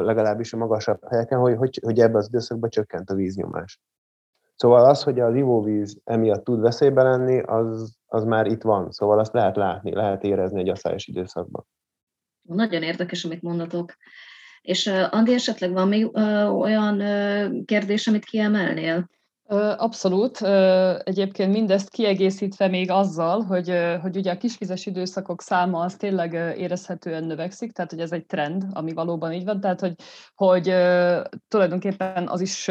[0.00, 3.80] legalábbis a magasabb helyeken, hogy, hogy, hogy ebben az időszakban csökkent a víznyomás.
[4.54, 8.90] Szóval az, hogy az ivóvíz emiatt tud veszélybe lenni, az, az már itt van.
[8.90, 11.66] Szóval azt lehet látni, lehet érezni egy asszályos időszakban.
[12.42, 13.96] Nagyon érdekes, amit mondatok.
[14.62, 16.16] És Andi, esetleg van még
[16.50, 17.02] olyan
[17.64, 19.08] kérdés, amit kiemelnél?
[19.76, 20.40] Abszolút.
[21.04, 27.24] Egyébként mindezt kiegészítve még azzal, hogy, hogy ugye a kisvizes időszakok száma az tényleg érezhetően
[27.24, 29.94] növekszik, tehát hogy ez egy trend, ami valóban így van, tehát hogy,
[30.34, 30.74] hogy
[31.48, 32.70] tulajdonképpen az is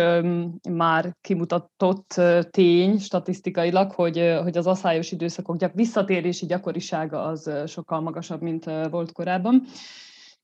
[0.69, 8.65] már kimutatott tény statisztikailag, hogy, hogy az asszályos időszakok visszatérési gyakorisága az sokkal magasabb, mint
[8.89, 9.63] volt korábban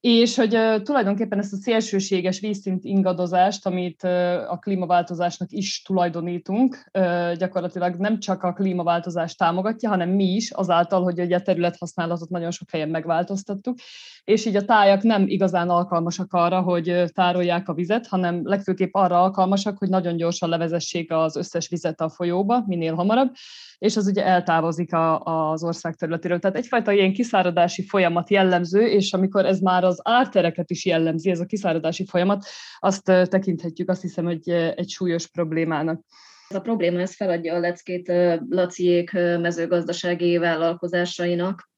[0.06, 6.90] és hogy uh, tulajdonképpen ezt a szélsőséges vízszint ingadozást, amit uh, a klímaváltozásnak is tulajdonítunk,
[6.94, 12.30] uh, gyakorlatilag nem csak a klímaváltozást támogatja, hanem mi is, azáltal, hogy ugye a területhasználatot
[12.30, 13.78] nagyon sok helyen megváltoztattuk,
[14.24, 19.22] és így a tájak nem igazán alkalmasak arra, hogy tárolják a vizet, hanem legfőképp arra
[19.22, 23.32] alkalmasak, hogy nagyon gyorsan levezessék az összes vizet a folyóba, minél hamarabb,
[23.78, 25.20] és az ugye eltávozik a,
[25.52, 26.40] az ország területéről.
[26.40, 31.40] Tehát egyfajta ilyen kiszáradási folyamat jellemző, és amikor ez már az ártereket is jellemzi, ez
[31.40, 32.46] a kiszáradási folyamat,
[32.80, 36.02] azt tekinthetjük azt hiszem, hogy egy súlyos problémának.
[36.50, 38.12] A probléma, ez feladja a leckét
[38.50, 41.72] Laciék mezőgazdasági vállalkozásainak,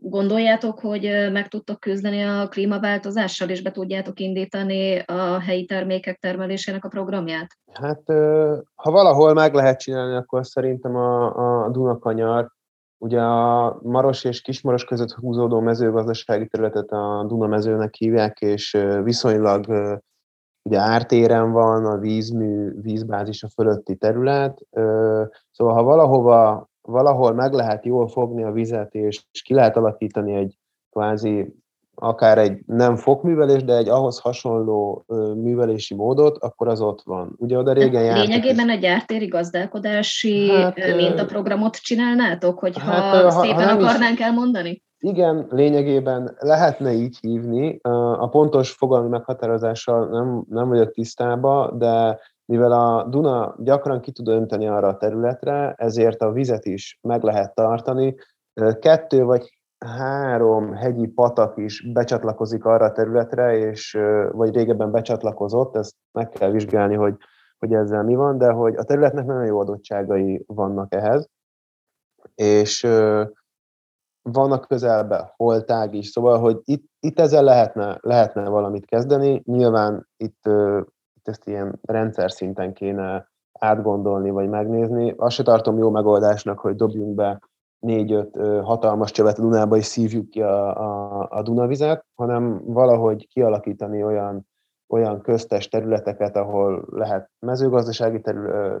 [0.00, 6.84] Gondoljátok, hogy meg tudtok küzdeni a klímaváltozással, és be tudjátok indítani a helyi termékek termelésének
[6.84, 7.46] a programját?
[7.72, 8.02] Hát,
[8.74, 12.50] ha valahol meg lehet csinálni, akkor szerintem a, a Dunakanyar,
[12.98, 19.66] ugye a Maros és Kismaros között húzódó mezőgazdasági területet a Dunamezőnek hívják, és viszonylag
[20.62, 24.58] ugye ártéren van a vízmű, vízbázis a fölötti terület,
[25.50, 30.56] szóval ha valahova valahol meg lehet jól fogni a vizet, és ki lehet alakítani egy
[30.90, 31.54] kvázi
[31.94, 35.04] akár egy nem fokművelés, de egy ahhoz hasonló
[35.36, 37.34] művelési módot, akkor az ott van.
[37.36, 38.26] Ugye oda régen jártak.
[38.26, 44.82] Lényegében egy gyártéri gazdálkodási hát, mintaprogramot csinálnátok, hogyha hát, szépen ha akarnánk is, elmondani?
[44.98, 47.78] Igen, lényegében lehetne így hívni.
[48.18, 54.28] A pontos fogalmi meghatározással nem, nem vagyok tisztában, de mivel a Duna gyakran ki tud
[54.28, 58.14] önteni arra a területre, ezért a vizet is meg lehet tartani.
[58.80, 63.98] Kettő vagy három hegyi patak is becsatlakozik arra a területre, és,
[64.30, 67.16] vagy régebben becsatlakozott, ezt meg kell vizsgálni, hogy,
[67.58, 71.28] hogy ezzel mi van, de hogy a területnek nagyon jó adottságai vannak ehhez,
[72.34, 72.86] és
[74.22, 79.42] vannak közelben holtág is, szóval, hogy itt, itt ezzel lehetne, lehetne valamit kezdeni.
[79.44, 80.42] Nyilván itt
[81.22, 85.14] itt ezt ilyen rendszer szinten kéne átgondolni vagy megnézni.
[85.16, 87.40] Azt se tartom jó megoldásnak, hogy dobjunk be
[87.78, 94.46] négy-öt hatalmas csövet Dunába, és szívjuk ki a, a, a Dunavizet, hanem valahogy kialakítani olyan,
[94.88, 98.20] olyan köztes területeket, ahol lehet mezőgazdasági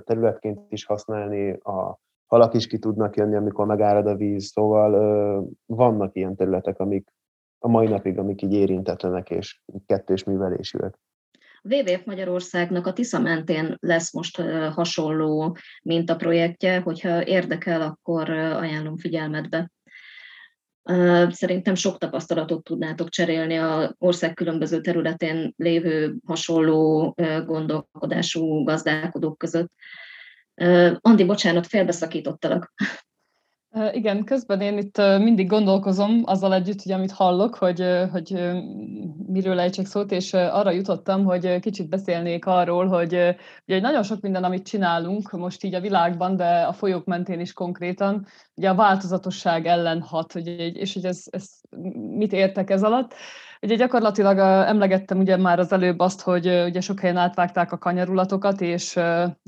[0.04, 6.16] területként is használni, a halak is ki tudnak jönni, amikor megárad a víz, szóval vannak
[6.16, 7.12] ilyen területek, amik
[7.58, 10.98] a mai napig, amik így érintetlenek és kettős művelésűek.
[11.62, 14.40] WWF Magyarországnak a Tisza mentén lesz most
[14.72, 19.70] hasonló mint a projektje, hogyha érdekel, akkor ajánlom figyelmetbe.
[21.28, 29.72] Szerintem sok tapasztalatot tudnátok cserélni a ország különböző területén lévő hasonló gondolkodású gazdálkodók között.
[31.00, 32.72] Andi, bocsánat, félbeszakítottalak.
[33.92, 38.52] Igen, közben én itt mindig gondolkozom azzal együtt, hogy amit hallok, hogy, hogy
[39.26, 44.44] miről ejtsek szót, és arra jutottam, hogy kicsit beszélnék arról, hogy ugye nagyon sok minden,
[44.44, 49.66] amit csinálunk most így a világban, de a folyók mentén is konkrétan, ugye a változatosság
[49.66, 51.48] ellen hat, ugye, és hogy ez, ez
[52.16, 53.14] mit értek ez alatt.
[53.60, 58.60] Ugye gyakorlatilag emlegettem ugye már az előbb azt, hogy ugye sok helyen átvágták a kanyarulatokat,
[58.60, 58.98] és,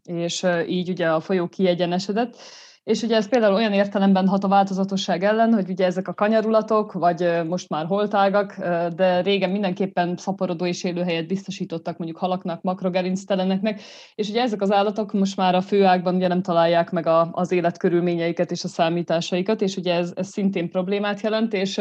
[0.05, 2.37] és így ugye a folyó kiegyenesedett,
[2.85, 6.93] és ugye ez például olyan értelemben hat a változatosság ellen, hogy ugye ezek a kanyarulatok,
[6.93, 8.57] vagy most már holtágak,
[8.97, 13.81] de régen mindenképpen szaporodó és élőhelyet biztosítottak mondjuk halaknak, makrogerincteleneknek,
[14.15, 17.53] és ugye ezek az állatok most már a főágban ugye nem találják meg a, az
[17.53, 21.81] életkörülményeiket és a számításaikat, és ugye ez, ez szintén problémát jelent, és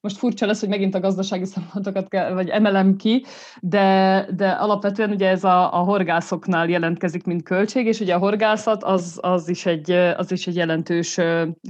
[0.00, 3.24] most furcsa lesz, hogy megint a gazdasági szempontokat kell, vagy emelem ki,
[3.60, 8.84] de, de alapvetően ugye ez a, a horgászoknál jelentkezik, mint költség, és ugye a horgászat
[8.84, 11.18] az, az is egy, az az is egy jelentős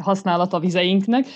[0.00, 1.26] használat a vizeinknek,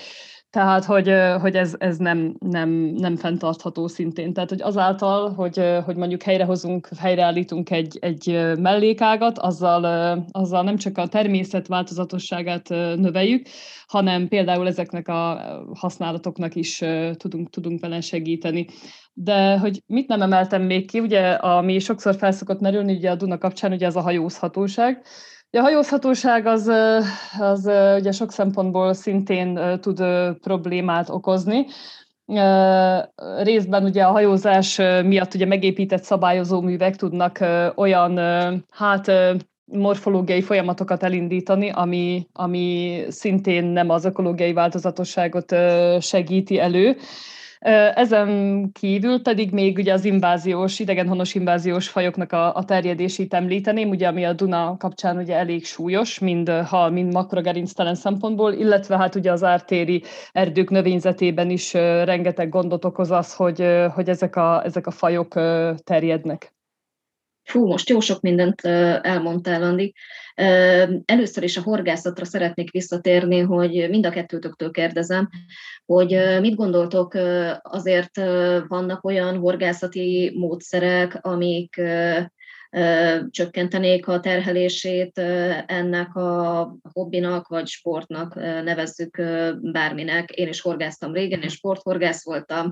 [0.55, 4.33] tehát, hogy, hogy ez, ez nem, nem, nem fenntartható szintén.
[4.33, 9.83] Tehát, hogy azáltal, hogy, hogy mondjuk helyrehozunk, helyreállítunk egy, egy mellékágat, azzal,
[10.31, 13.47] azzal nem csak a természet változatosságát növeljük,
[13.87, 15.41] hanem például ezeknek a
[15.73, 16.81] használatoknak is
[17.17, 18.67] tudunk, tudunk vele segíteni.
[19.13, 23.37] De hogy mit nem emeltem még ki, ugye ami sokszor felszokott merülni ugye a Duna
[23.37, 25.05] kapcsán, ugye ez a hajózhatóság,
[25.55, 26.71] a hajózhatóság az,
[27.39, 30.03] az ugye sok szempontból szintén tud
[30.41, 31.65] problémát okozni.
[33.37, 37.39] Részben ugye a hajózás miatt ugye megépített szabályozó művek tudnak
[37.75, 38.19] olyan
[38.69, 39.11] hát
[39.65, 45.55] morfológiai folyamatokat elindítani, ami, ami szintén nem az ökológiai változatosságot
[45.99, 46.97] segíti elő.
[47.59, 54.07] Ezen kívül pedig még ugye az inváziós, idegenhonos inváziós fajoknak a, a terjedését említeném, ugye
[54.07, 59.31] ami a Duna kapcsán ugye elég súlyos, mind hal, mind makrogerinctelen szempontból, illetve hát ugye
[59.31, 64.91] az ártéri erdők növényzetében is rengeteg gondot okoz az, hogy, hogy ezek, a, ezek a
[64.91, 65.33] fajok
[65.83, 66.53] terjednek.
[67.43, 68.61] Fú, most jó sok mindent
[69.01, 69.93] elmondtál, Andi.
[71.05, 75.29] Először is a horgászatra szeretnék visszatérni, hogy mind a kettőtöktől kérdezem,
[75.85, 77.13] hogy mit gondoltok,
[77.61, 78.15] azért
[78.67, 81.81] vannak olyan horgászati módszerek, amik
[83.29, 85.17] csökkentenék a terhelését
[85.65, 89.21] ennek a hobbinak vagy sportnak, nevezzük
[89.61, 90.31] bárminek.
[90.31, 92.71] Én is horgáztam régen, és sporthorgász voltam,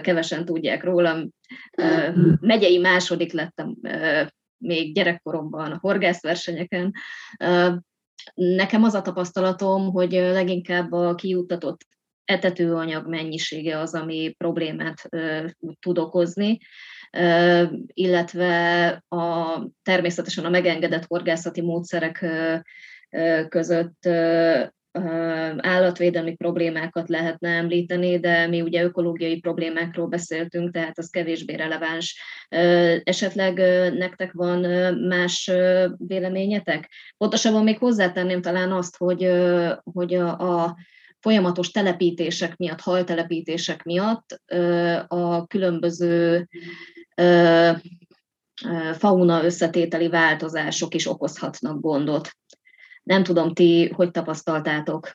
[0.00, 1.28] kevesen tudják rólam.
[2.40, 3.76] Megyei második lettem
[4.58, 6.92] még gyerekkoromban a horgászversenyeken.
[8.34, 11.80] Nekem az a tapasztalatom, hogy leginkább a kijuttatott
[12.24, 15.08] etetőanyag mennyisége az, ami problémát
[15.80, 16.58] tud okozni
[17.86, 22.26] illetve a, természetesen a megengedett horgászati módszerek
[23.48, 24.08] között
[25.56, 32.20] állatvédelmi problémákat lehetne említeni, de mi ugye ökológiai problémákról beszéltünk, tehát az kevésbé releváns.
[33.04, 33.56] Esetleg
[33.94, 34.60] nektek van
[34.94, 35.50] más
[35.96, 36.90] véleményetek?
[37.16, 39.30] Pontosabban még hozzátenném talán azt, hogy,
[39.92, 40.76] hogy a, a
[41.20, 44.42] folyamatos telepítések miatt, haltelepítések miatt
[45.06, 46.48] a különböző
[48.92, 52.30] fauna összetételi változások is okozhatnak gondot.
[53.06, 55.10] Nem tudom, ti hogy tapasztaltátok?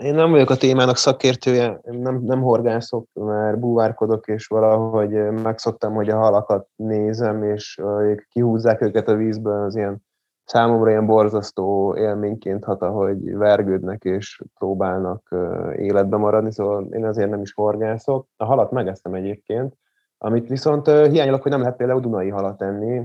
[0.00, 6.08] Én nem vagyok a témának szakértője, nem, nem horgászok, mert búvárkodok, és valahogy megszoktam, hogy
[6.08, 7.80] a halakat nézem, és
[8.28, 10.02] kihúzzák őket a vízből, az ilyen
[10.44, 15.34] számomra ilyen borzasztó élményként hat, ahogy vergődnek és próbálnak
[15.76, 18.26] életbe maradni, szóval én azért nem is horgászok.
[18.36, 19.74] A halat megesztem egyébként,
[20.18, 23.02] amit viszont hiányolok, hogy nem lehet például Dunai halat enni.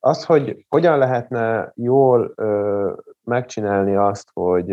[0.00, 2.34] Az, hogy hogyan lehetne jól
[3.24, 4.72] megcsinálni azt, hogy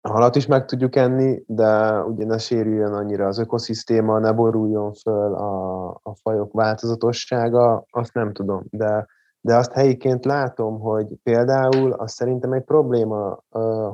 [0.00, 4.92] a halat is meg tudjuk enni, de ugye ne sérüljön annyira az ökoszisztéma, ne boruljon
[4.92, 8.64] föl a, a fajok változatossága, azt nem tudom.
[8.70, 9.06] De,
[9.40, 13.42] de azt helyiként látom, hogy például az szerintem egy probléma,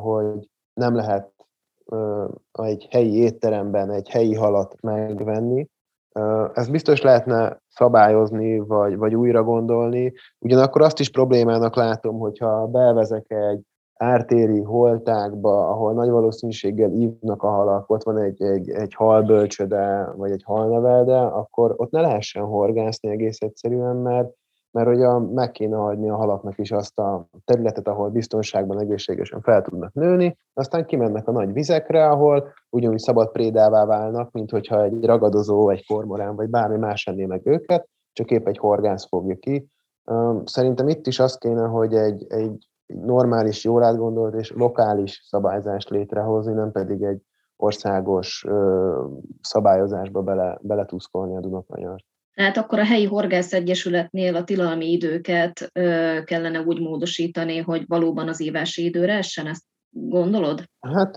[0.00, 1.32] hogy nem lehet
[2.52, 5.68] egy helyi étteremben egy helyi halat megvenni.
[6.52, 10.12] Ezt biztos lehetne szabályozni, vagy, vagy újra gondolni.
[10.38, 13.60] Ugyanakkor azt is problémának látom, hogyha bevezek egy
[13.94, 20.30] ártéri holtákba, ahol nagy valószínűséggel ívnak a halak, ott van egy, egy, egy halbölcsöde, vagy
[20.30, 24.32] egy halnevelde, akkor ott ne lehessen horgászni egész egyszerűen, mert
[24.74, 29.62] mert ugye meg kéne hagyni a halaknak is azt a területet, ahol biztonságban, egészségesen fel
[29.62, 35.04] tudnak nőni, aztán kimennek a nagy vizekre, ahol ugyanúgy szabad prédává válnak, mint hogyha egy
[35.04, 39.68] ragadozó, egy kormorán, vagy bármi más enné meg őket, csak épp egy horgász fogja ki.
[40.44, 46.52] Szerintem itt is az kéne, hogy egy, egy normális, jól átgondolt és lokális szabályzást létrehozni,
[46.52, 47.22] nem pedig egy
[47.56, 48.46] országos
[49.40, 52.04] szabályozásba bele, beletuszkolni a Dunakanyart.
[52.34, 55.70] Tehát akkor a helyi horgász egyesületnél a tilalmi időket
[56.24, 60.62] kellene úgy módosítani, hogy valóban az ívási időre essen, ezt gondolod?
[60.80, 61.14] Hát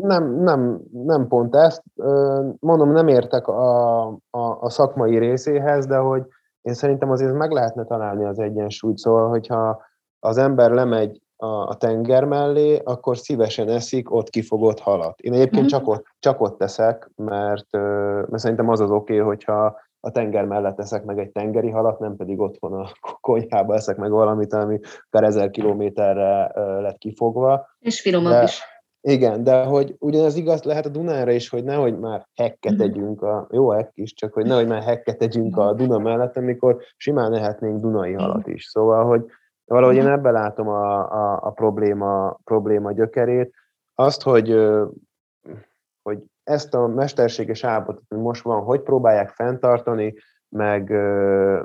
[0.00, 1.82] nem, nem, nem pont ezt.
[2.58, 6.22] Mondom, nem értek a, a, a szakmai részéhez, de hogy
[6.62, 9.82] én szerintem azért meg lehetne találni az egyensúlyt, szóval, hogyha
[10.18, 15.20] az ember lemegy a, a tenger mellé, akkor szívesen eszik ott kifogott halat.
[15.20, 15.78] Én egyébként uh-huh.
[15.78, 20.44] csak, ott, csak ott teszek, mert, mert szerintem az az oké, okay, hogyha a tenger
[20.44, 24.78] mellett eszek meg egy tengeri halat, nem pedig otthon a konyhába eszek meg valamit, ami
[25.10, 27.66] akár ezer kilométerre lett kifogva.
[27.78, 28.62] És finomabb de, is.
[29.00, 32.80] Igen, de hogy ugyanez igaz lehet a Dunára is, hogy nehogy már hekket mhm.
[32.80, 36.76] tegyünk, a, jó hekk is, csak hogy nehogy már hekket tegyünk a Duna mellett, amikor
[36.96, 38.64] simán ehetnénk Dunai halat is.
[38.64, 39.24] Szóval, hogy
[39.64, 43.54] valahogy én ebben látom a, a, a probléma, probléma gyökerét.
[43.94, 44.50] Azt, hogy,
[46.08, 50.14] hogy ezt a mesterséges állapotot, ami most van, hogy próbálják fenntartani,
[50.48, 50.90] meg,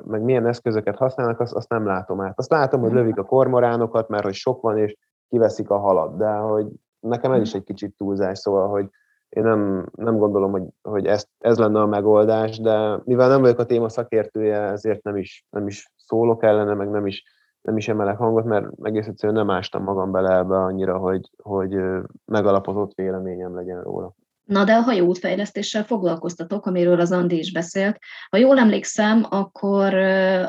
[0.05, 2.39] meg milyen eszközöket használnak, azt, azt nem látom át.
[2.39, 4.97] Azt látom, hogy lövik a kormoránokat, mert hogy sok van, és
[5.29, 6.67] kiveszik a halat, de hogy
[6.99, 8.89] nekem ez is egy kicsit túlzás, szóval, hogy
[9.29, 13.59] én nem, nem gondolom, hogy, hogy ez, ez lenne a megoldás, de mivel nem vagyok
[13.59, 17.23] a téma szakértője, ezért nem is, nem is szólok ellene, meg nem is,
[17.61, 21.83] nem is emelek hangot, mert egész egyszerűen nem ástam magam bele ebbe annyira, hogy, hogy
[22.25, 24.13] megalapozott véleményem legyen róla.
[24.43, 27.97] Na de a hajóútfejlesztéssel foglalkoztatok, amiről az Andi is beszélt.
[28.29, 29.93] Ha jól emlékszem, akkor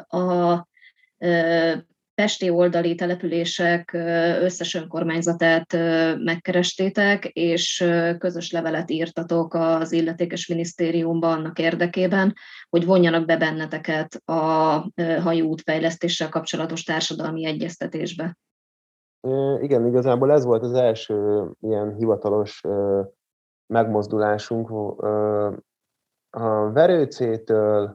[0.07, 0.67] a
[2.15, 3.93] pesti oldali települések
[4.41, 5.73] összes önkormányzatát
[6.19, 7.85] megkerestétek, és
[8.19, 12.35] közös levelet írtatok az illetékes minisztériumban annak érdekében,
[12.69, 14.33] hogy vonjanak be benneteket a
[15.23, 18.37] hajóútfejlesztéssel kapcsolatos társadalmi egyeztetésbe.
[19.61, 22.61] Igen, igazából ez volt az első ilyen hivatalos
[23.67, 24.71] megmozdulásunk.
[26.31, 27.95] A Verőcétől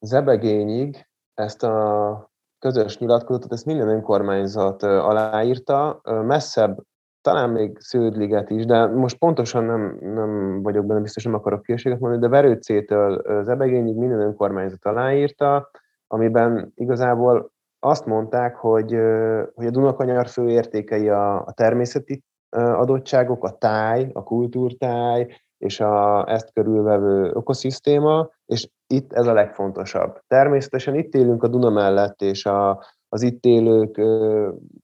[0.00, 6.78] Zebegényig ezt a közös nyilatkozatot, ezt minden önkormányzat aláírta, messzebb,
[7.20, 11.98] talán még Sződliget is, de most pontosan nem, nem vagyok benne, biztos nem akarok kérséget
[11.98, 15.70] mondani, de Verőcétől Zebegényig minden önkormányzat aláírta,
[16.06, 18.96] amiben igazából azt mondták, hogy,
[19.54, 22.22] hogy a Dunakanyar fő értékei a, a természeti
[22.56, 25.26] adottságok, a táj, a kultúrtáj,
[25.58, 30.18] és a ezt körülvevő ökoszisztéma, és itt ez a legfontosabb.
[30.26, 34.00] Természetesen itt élünk a Duna mellett, és a, az itt élők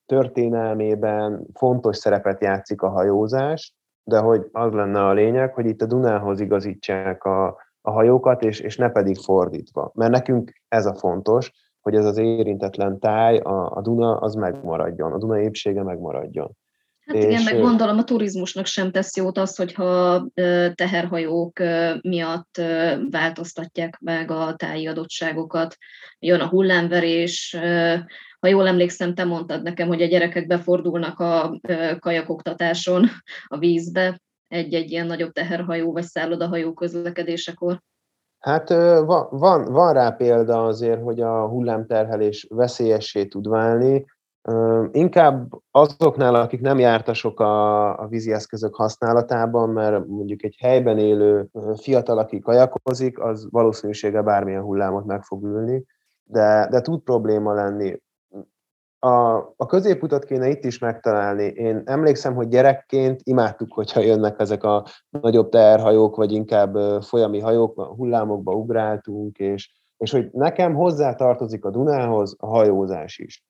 [0.07, 3.75] történelmében fontos szerepet játszik a hajózás,
[4.05, 8.61] de hogy az lenne a lényeg, hogy itt a Dunához igazítsák a, a hajókat, és,
[8.61, 9.91] és ne pedig fordítva.
[9.95, 15.13] Mert nekünk ez a fontos, hogy ez az érintetlen táj, a, a Duna, az megmaradjon,
[15.13, 16.57] a Duna épsége megmaradjon.
[17.07, 20.27] Hát igen, meg gondolom a turizmusnak sem tesz jót az, hogyha
[20.75, 21.59] teherhajók
[22.03, 22.61] miatt
[23.11, 25.77] változtatják meg a táji adottságokat.
[26.19, 27.57] Jön a hullámverés,
[28.41, 31.61] ha jól emlékszem, te mondtad nekem, hogy a gyerekek befordulnak a
[31.99, 33.07] kajakoktatáson
[33.47, 37.81] a vízbe egy-egy ilyen nagyobb teherhajó vagy szállodahajó közlekedésekor.
[38.39, 44.05] Hát van, van, van rá példa azért, hogy a hullámterhelés veszélyessé tud válni,
[44.93, 51.49] Inkább azoknál, akik nem jártasok a, a vízi eszközök használatában, mert mondjuk egy helyben élő
[51.77, 55.85] fiatal, aki kajakozik, az valószínűsége bármilyen hullámot meg fog ülni,
[56.25, 58.01] de, de tud probléma lenni.
[58.99, 61.45] A, a középutat kéne itt is megtalálni.
[61.45, 67.81] Én emlékszem, hogy gyerekként imádtuk, hogyha jönnek ezek a nagyobb teherhajók, vagy inkább folyami hajók,
[67.81, 73.46] hullámokba ugráltunk, és, és hogy nekem hozzá tartozik a Dunához a hajózás is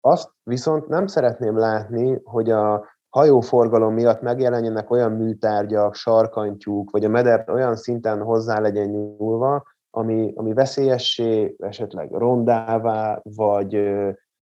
[0.00, 7.08] azt viszont nem szeretném látni, hogy a hajóforgalom miatt megjelenjenek olyan műtárgyak, sarkantyúk, vagy a
[7.08, 13.90] meder olyan szinten hozzá legyen nyúlva, ami, ami veszélyessé, esetleg rondává, vagy,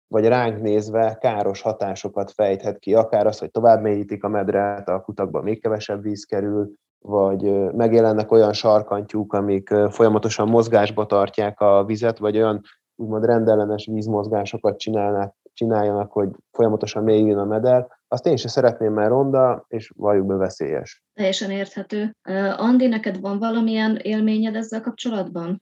[0.07, 5.01] vagy ránk nézve káros hatásokat fejthet ki, akár az, hogy tovább mélyítik a medret, a
[5.01, 12.17] kutakban még kevesebb víz kerül, vagy megjelennek olyan sarkantyúk, amik folyamatosan mozgásba tartják a vizet,
[12.17, 12.61] vagy olyan
[12.99, 19.09] úgymond rendellenes vízmozgásokat csinálnak, csináljanak, hogy folyamatosan mélyüljön a meder, azt én sem szeretném, mert
[19.09, 21.03] ronda, és valljuk be veszélyes.
[21.13, 22.15] Teljesen érthető.
[22.57, 25.61] Andi, neked van valamilyen élményed ezzel kapcsolatban?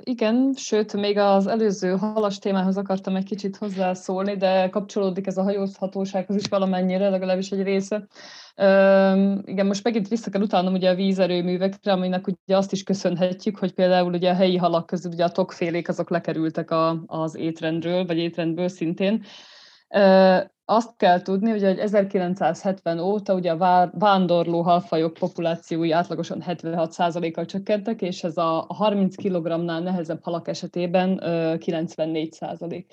[0.00, 5.42] Igen, sőt, még az előző halas témához akartam egy kicsit hozzászólni, de kapcsolódik ez a
[5.42, 8.06] hajózhatósághoz is valamennyire, legalábbis egy része.
[9.44, 13.72] Igen, most megint vissza kell utalnom ugye a vízerőművekre, aminek ugye azt is köszönhetjük, hogy
[13.72, 18.18] például ugye a helyi halak közül ugye a tokfélék azok lekerültek a, az étrendről, vagy
[18.18, 19.24] étrendből szintén.
[20.64, 28.24] Azt kell tudni, hogy 1970 óta ugye a vándorló halfajok populációi átlagosan 76%-kal csökkentek, és
[28.24, 32.84] ez a 30 kg-nál nehezebb halak esetében 94%.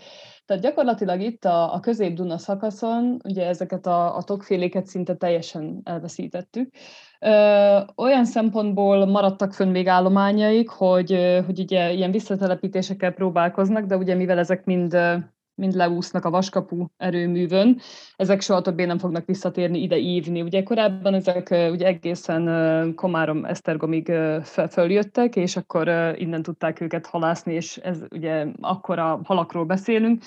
[0.46, 6.74] Tehát gyakorlatilag itt a, a közép-Duna szakaszon ugye ezeket a, a tokféléket szinte teljesen elveszítettük.
[7.20, 14.16] Ö, olyan szempontból maradtak fönn még állományaik, hogy, hogy ugye ilyen visszatelepítésekkel próbálkoznak, de ugye
[14.16, 14.98] mivel ezek mind
[15.56, 17.80] mind leúsznak a vaskapu erőművön,
[18.16, 20.42] ezek soha többé nem fognak visszatérni ide ívni.
[20.42, 24.12] Ugye korábban ezek ugye egészen Komárom Esztergomig
[24.70, 30.24] följöttek, és akkor innen tudták őket halászni, és ez ugye akkor a halakról beszélünk,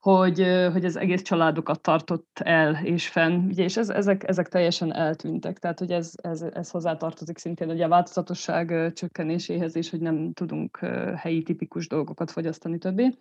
[0.00, 4.94] hogy, hogy ez egész családokat tartott el és fenn, ugye, és ez, ezek, ezek teljesen
[4.94, 10.32] eltűntek, tehát hogy ez, ez, ez hozzátartozik szintén ugye a változatosság csökkenéséhez is, hogy nem
[10.32, 10.78] tudunk
[11.16, 13.18] helyi tipikus dolgokat fogyasztani többé.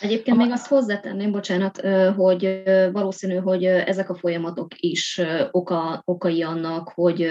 [0.00, 0.40] Egyébként a...
[0.40, 1.80] még azt hozzátenném, bocsánat,
[2.16, 2.62] hogy
[2.92, 5.20] valószínű, hogy ezek a folyamatok is
[5.50, 7.30] oka, okai annak, hogy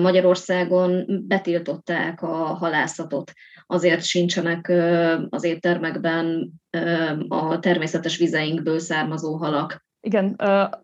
[0.00, 3.32] Magyarországon betiltották a halászatot
[3.70, 4.72] azért sincsenek
[5.28, 6.52] az éttermekben
[7.28, 9.86] a természetes vizeinkből származó halak.
[10.00, 10.34] Igen,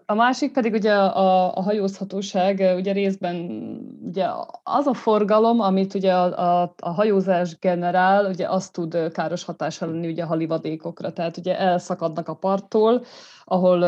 [0.07, 3.37] a másik pedig ugye a, a hajózhatóság, ugye részben
[4.07, 4.27] ugye
[4.63, 9.91] az a forgalom, amit ugye a, a, a hajózás generál, ugye azt tud káros hatással
[9.91, 13.05] lenni ugye a halivadékokra, tehát ugye elszakadnak a parttól,
[13.45, 13.83] ahol,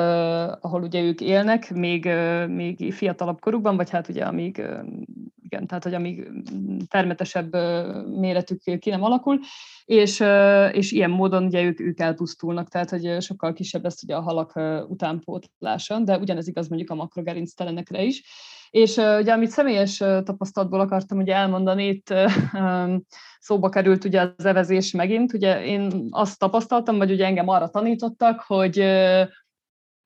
[0.60, 2.08] ahol ugye ők élnek, még,
[2.48, 4.62] még fiatalabb korukban, vagy hát ugye amíg
[5.50, 6.30] igen, tehát hogy amíg
[6.88, 7.56] termetesebb
[8.06, 9.38] méretük ki nem alakul,
[9.84, 10.24] és,
[10.72, 14.52] és ilyen módon ugye ők, ők elpusztulnak, tehát hogy sokkal kisebb lesz ugye a halak
[14.88, 18.22] utánpótlása, de ugyanez igaz mondjuk a makrogerinctelenekre is.
[18.70, 22.14] És ugye amit személyes tapasztalatból akartam ugye elmondani, itt
[23.38, 28.40] szóba került ugye az evezés megint, ugye én azt tapasztaltam, vagy ugye engem arra tanítottak,
[28.46, 28.84] hogy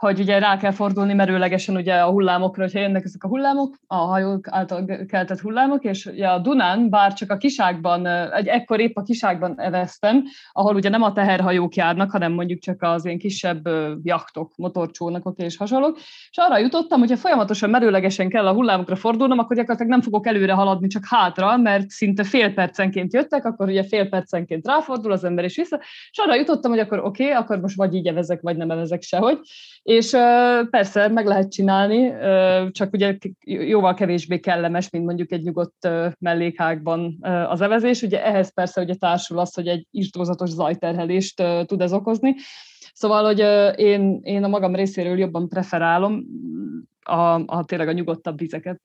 [0.01, 3.97] hogy ugye rá kell fordulni merőlegesen ugye a hullámokra, hogyha jönnek ezek a hullámok, a
[3.97, 8.97] hajók által keltett hullámok, és ugye a Dunán, bár csak a kiságban, egy ekkor épp
[8.97, 13.69] a kiságban eveztem, ahol ugye nem a teherhajók járnak, hanem mondjuk csak az ilyen kisebb
[14.03, 15.99] jachtok, motorcsónakok és hasonlók,
[16.31, 20.53] és arra jutottam, hogyha folyamatosan merőlegesen kell a hullámokra fordulnom, akkor gyakorlatilag nem fogok előre
[20.53, 25.45] haladni, csak hátra, mert szinte fél percenként jöttek, akkor ugye fél percenként ráfordul az ember
[25.45, 25.81] és vissza,
[26.11, 29.03] és arra jutottam, hogy akkor oké, okay, akkor most vagy így evezek, vagy nem evezek
[29.03, 29.39] sehogy.
[29.91, 30.11] És
[30.71, 32.13] persze meg lehet csinálni,
[32.71, 35.89] csak ugye jóval kevésbé kellemes, mint mondjuk egy nyugodt
[36.19, 37.19] mellékhágban
[37.49, 38.03] az evezés.
[38.03, 42.35] Ugye ehhez persze ugye társul az, hogy egy isdózatos zajterhelést tud ez okozni.
[42.93, 43.39] Szóval, hogy
[43.79, 46.25] én, én a magam részéről jobban preferálom
[47.01, 48.81] a, a tényleg a nyugodtabb vizeket.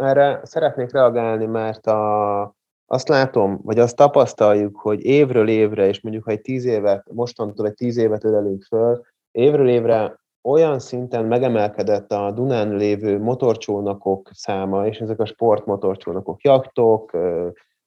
[0.00, 2.40] Erre szeretnék reagálni, mert a,
[2.86, 7.66] azt látom, vagy azt tapasztaljuk, hogy évről évre, és mondjuk ha egy tíz évet, mostantól
[7.66, 9.00] egy tíz évet ölelünk föl,
[9.30, 17.16] évről évre olyan szinten megemelkedett a Dunán lévő motorcsónakok száma, és ezek a sportmotorcsónakok, jaktok,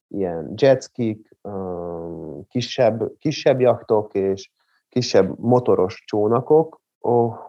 [0.07, 1.29] ilyen jetskik,
[2.47, 4.51] kisebb, kisebb jaktok és
[4.89, 6.81] kisebb motoros csónakok,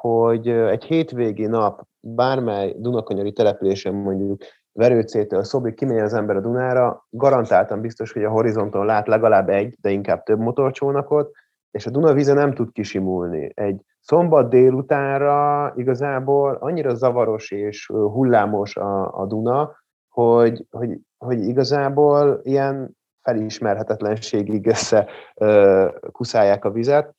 [0.01, 7.07] hogy egy hétvégi nap bármely Dunakanyari településen mondjuk Verőcétől Szobig kimegy az ember a Dunára,
[7.11, 11.31] garantáltan biztos, hogy a horizonton lát legalább egy, de inkább több motorcsónakot,
[11.73, 13.53] és a Dunavíze nem tud kisimulni.
[13.55, 19.77] Egy szombat délutánra igazából annyira zavaros és hullámos a, a Duna,
[20.09, 27.15] hogy, hogy, hogy igazából ilyen felismerhetetlenségig össze ö, kuszálják a vizet.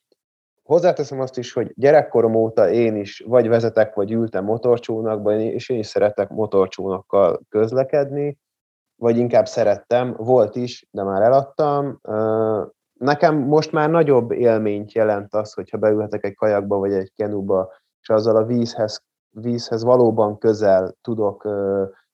[0.62, 5.78] Hozzáteszem azt is, hogy gyerekkorom óta én is vagy vezetek, vagy ültem motorcsónakban, és én
[5.78, 8.38] is szeretek motorcsónakkal közlekedni,
[8.96, 12.00] vagy inkább szerettem, volt is, de már eladtam.
[13.04, 18.08] Nekem most már nagyobb élményt jelent az, hogyha beülhetek egy kajakba vagy egy kenuba, és
[18.08, 21.48] azzal a vízhez, vízhez valóban közel tudok,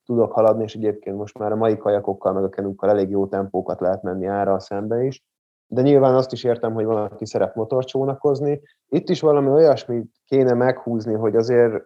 [0.05, 3.81] tudok haladni, és egyébként most már a mai kajakokkal, meg a kenukkal elég jó tempókat
[3.81, 5.23] lehet menni ára a szembe is.
[5.67, 8.61] De nyilván azt is értem, hogy valaki szeret motorcsónakozni.
[8.89, 11.85] Itt is valami olyasmi kéne meghúzni, hogy azért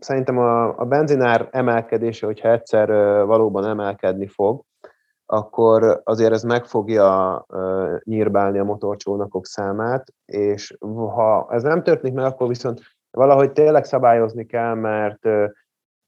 [0.00, 2.88] szerintem a, a benzinár emelkedése, hogyha egyszer
[3.26, 4.62] valóban emelkedni fog,
[5.34, 7.46] akkor azért ez meg fogja
[8.02, 10.76] nyírbálni a motorcsónakok számát, és
[11.14, 12.80] ha ez nem történik meg, akkor viszont
[13.10, 15.28] valahogy tényleg szabályozni kell, mert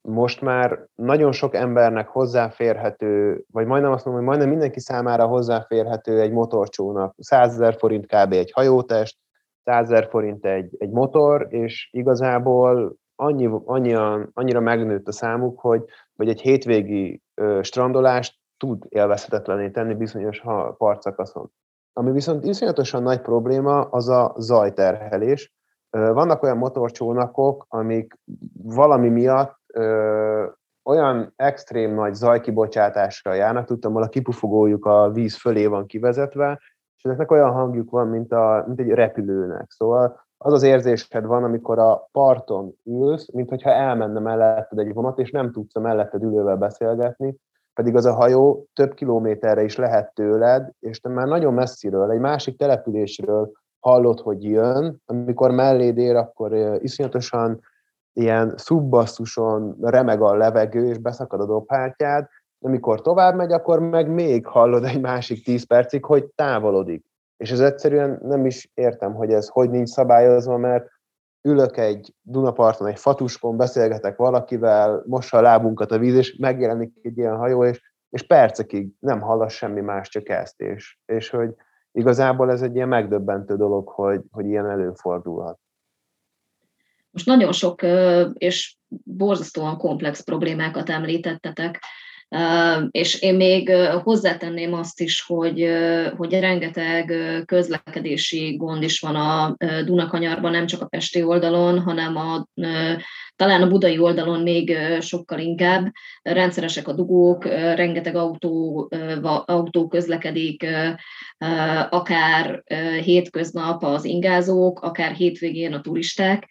[0.08, 6.20] most már nagyon sok embernek hozzáférhető, vagy majdnem azt mondom, hogy majdnem mindenki számára hozzáférhető
[6.20, 7.14] egy motorcsónak.
[7.18, 8.32] 100 ezer forint kb.
[8.32, 9.18] egy hajótest,
[9.64, 15.84] 100 ezer forint egy, egy motor, és igazából annyi, annyian, annyira megnőtt a számuk, hogy,
[16.16, 17.22] hogy egy hétvégi
[17.60, 20.42] strandolást tud élvezhetetlené tenni bizonyos
[20.76, 21.50] partszakaszon.
[21.92, 25.54] Ami viszont iszonyatosan nagy probléma, az a zajterhelés.
[25.90, 28.18] Vannak olyan motorcsónakok, amik
[28.62, 29.59] valami miatt
[30.84, 36.59] olyan extrém nagy zajkibocsátásra járnak, tudtam, a kipufogójuk a víz fölé van kivezetve,
[36.96, 39.70] és ezeknek olyan hangjuk van, mint, a, mint egy repülőnek.
[39.70, 45.30] Szóval az az érzésed van, amikor a parton ülsz, mintha elmenne melletted egy vonat, és
[45.30, 47.36] nem tudsz a melletted ülővel beszélgetni,
[47.76, 52.20] pedig az a hajó több kilométerre is lehet tőled, és te már nagyon messziről, egy
[52.20, 57.60] másik településről hallod, hogy jön, amikor melléd ér, akkor iszonyatosan
[58.12, 62.26] ilyen szubbasszuson remeg a levegő, és beszakad a dobhártyád,
[62.60, 67.04] amikor tovább megy, akkor meg még hallod egy másik tíz percig, hogy távolodik.
[67.36, 70.88] És ez egyszerűen nem is értem, hogy ez hogy nincs szabályozva, mert
[71.47, 77.18] ülök egy Dunaparton, egy fatuskon, beszélgetek valakivel, mossa a lábunkat a víz, és megjelenik egy
[77.18, 77.80] ilyen hajó, és,
[78.11, 80.61] és percekig nem hallasz semmi más, csak ezt.
[80.61, 81.55] És, és hogy
[81.92, 85.59] igazából ez egy ilyen megdöbbentő dolog, hogy, hogy ilyen előfordulhat.
[87.11, 87.82] Most nagyon sok
[88.32, 91.80] és borzasztóan komplex problémákat említettetek,
[92.90, 93.70] és én még
[94.02, 95.68] hozzátenném azt is, hogy,
[96.16, 97.14] hogy rengeteg
[97.44, 102.46] közlekedési gond is van a Dunakanyarban, nem csak a pesti oldalon, hanem a,
[103.36, 105.92] talán a budai oldalon még sokkal inkább.
[106.22, 108.88] Rendszeresek a dugók, rengeteg autó,
[109.44, 110.66] autó közlekedik,
[111.90, 112.62] akár
[113.02, 116.48] hétköznap az ingázók, akár hétvégén a turisták,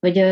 [0.00, 0.24] hogy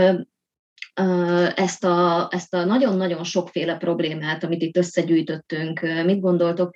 [1.55, 6.75] ezt a, ezt a nagyon-nagyon sokféle problémát, amit itt összegyűjtöttünk, mit gondoltok,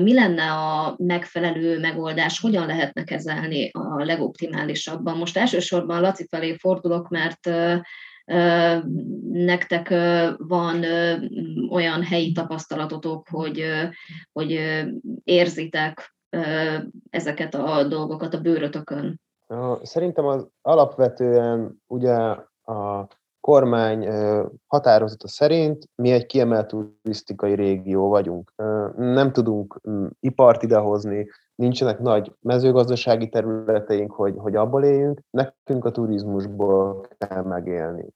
[0.00, 5.16] mi lenne a megfelelő megoldás, hogyan lehetne kezelni a legoptimálisabban?
[5.16, 7.50] Most elsősorban Laci felé fordulok, mert
[9.30, 9.88] nektek
[10.36, 10.84] van
[11.70, 13.64] olyan helyi tapasztalatotok, hogy,
[14.32, 14.60] hogy
[15.24, 16.14] érzitek
[17.10, 19.20] ezeket a dolgokat a bőrötökön?
[19.82, 22.14] Szerintem az alapvetően ugye
[22.64, 23.08] a
[23.40, 24.08] kormány
[24.66, 28.52] határozata szerint mi egy kiemelt turisztikai régió vagyunk.
[28.96, 29.80] Nem tudunk
[30.20, 38.06] ipart idehozni, nincsenek nagy mezőgazdasági területeink, hogy, hogy abból éljünk, nekünk a turizmusból kell megélni.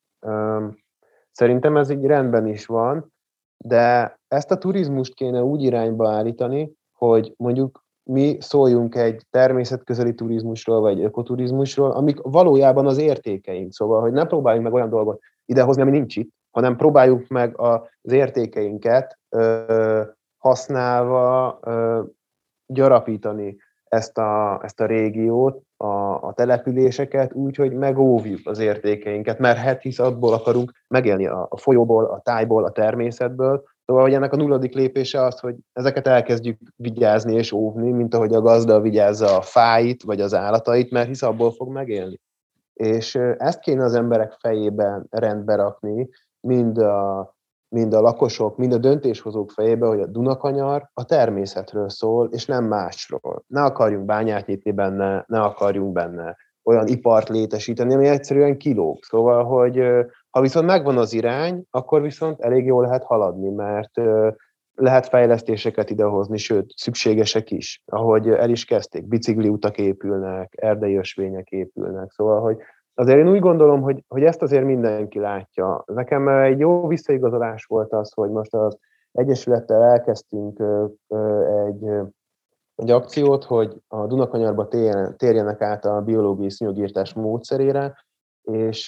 [1.31, 3.13] Szerintem ez így rendben is van,
[3.57, 10.81] de ezt a turizmust kéne úgy irányba állítani, hogy mondjuk mi szóljunk egy természetközeli turizmusról,
[10.81, 13.73] vagy ökoturizmusról, amik valójában az értékeink.
[13.73, 18.13] Szóval, hogy ne próbáljunk meg olyan dolgot idehozni, ami nincs itt, hanem próbáljuk meg az
[18.13, 20.03] értékeinket ö,
[20.39, 22.03] használva ö,
[22.67, 25.87] gyarapítani ezt a, ezt a régiót, a,
[26.27, 31.57] a településeket úgy, hogy megóvjuk az értékeinket, mert hát hisz abból akarunk megélni a, a
[31.57, 36.59] folyóból, a tájból, a természetből, Szóval, hogy ennek a nulladik lépése az, hogy ezeket elkezdjük
[36.77, 41.23] vigyázni és óvni, mint ahogy a gazda vigyázza a fáit vagy az állatait, mert hisz
[41.23, 42.21] abból fog megélni.
[42.73, 46.09] És ezt kéne az emberek fejében rendbe rakni,
[46.41, 47.35] mind a,
[47.69, 52.65] mind a lakosok, mind a döntéshozók fejébe, hogy a Dunakanyar a természetről szól, és nem
[52.65, 53.45] másról.
[53.47, 59.03] Ne akarjunk bányát nyitni benne, ne akarjunk benne olyan ipart létesíteni, ami egyszerűen kilóg.
[59.03, 59.83] Szóval, hogy
[60.35, 64.01] ha viszont megvan az irány, akkor viszont elég jól lehet haladni, mert
[64.75, 67.83] lehet fejlesztéseket idehozni, sőt, szükségesek is.
[67.87, 72.57] Ahogy el is kezdték, bicikliutak épülnek, erdei ösvények épülnek, szóval, hogy
[72.95, 75.85] azért én úgy gondolom, hogy, hogy ezt azért mindenki látja.
[75.87, 78.79] Nekem egy jó visszaigazolás volt az, hogy most az
[79.13, 80.63] Egyesülettel elkezdtünk
[81.67, 81.89] egy,
[82.75, 84.69] egy akciót, hogy a Dunakanyarba
[85.17, 87.95] térjenek át a biológiai szúnyogírtás módszerére,
[88.45, 88.87] és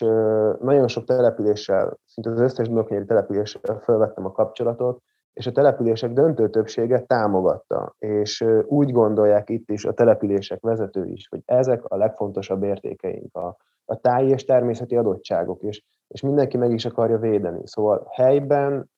[0.61, 5.03] nagyon sok településsel, szinte az összes Dunakanyari településsel felvettem a kapcsolatot,
[5.33, 11.29] és a települések döntő többsége támogatta, és úgy gondolják itt is a települések vezetői is,
[11.29, 16.73] hogy ezek a legfontosabb értékeink, a, a táji és természeti adottságok, és, és mindenki meg
[16.73, 17.61] is akarja védeni.
[17.65, 18.91] Szóval helyben,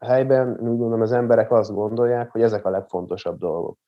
[0.00, 3.78] helyben úgy gondolom az emberek azt gondolják, hogy ezek a legfontosabb dolgok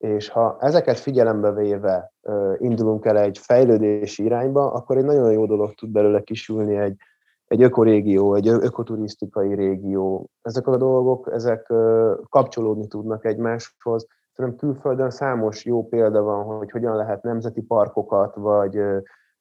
[0.00, 2.12] és ha ezeket figyelembe véve
[2.58, 6.96] indulunk el egy fejlődési irányba, akkor egy nagyon jó dolog tud belőle kisülni egy,
[7.46, 10.30] egy ökorégió, egy ökoturisztikai régió.
[10.42, 11.72] Ezek a dolgok, ezek
[12.28, 14.06] kapcsolódni tudnak egymáshoz.
[14.32, 18.80] Szerintem külföldön számos jó példa van, hogy hogyan lehet nemzeti parkokat, vagy,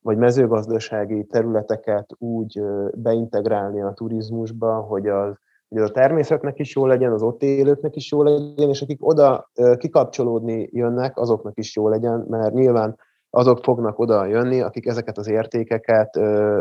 [0.01, 2.61] vagy mezőgazdasági területeket úgy
[2.93, 5.39] beintegrálni a turizmusba, hogy az
[5.69, 9.51] hogy a természetnek is jó legyen, az ott élőknek is jó legyen, és akik oda
[9.77, 12.97] kikapcsolódni jönnek, azoknak is jó legyen, mert nyilván
[13.29, 16.19] azok fognak oda jönni, akik ezeket az értékeket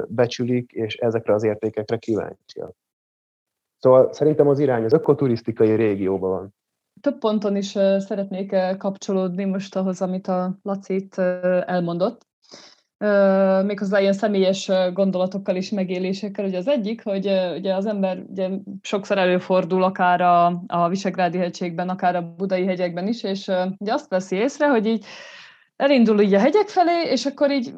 [0.09, 2.75] becsülik, és ezekre az értékekre kíváncsiak.
[3.79, 6.55] Szóval szerintem az irány az ökoturisztikai régióban van.
[7.01, 11.19] Több ponton is szeretnék kapcsolódni most ahhoz, amit a Lacit
[11.67, 12.27] elmondott.
[13.65, 16.45] Méghozzá ilyen személyes gondolatokkal és megélésekkel.
[16.45, 17.27] Ugye az egyik, hogy
[17.57, 18.49] ugye az ember ugye
[18.83, 24.09] sokszor előfordul akár a, a Visegrádi hegységben, akár a Budai hegyekben is, és ugye azt
[24.09, 25.05] veszi észre, hogy így
[25.77, 27.73] elindul így a hegyek felé, és akkor így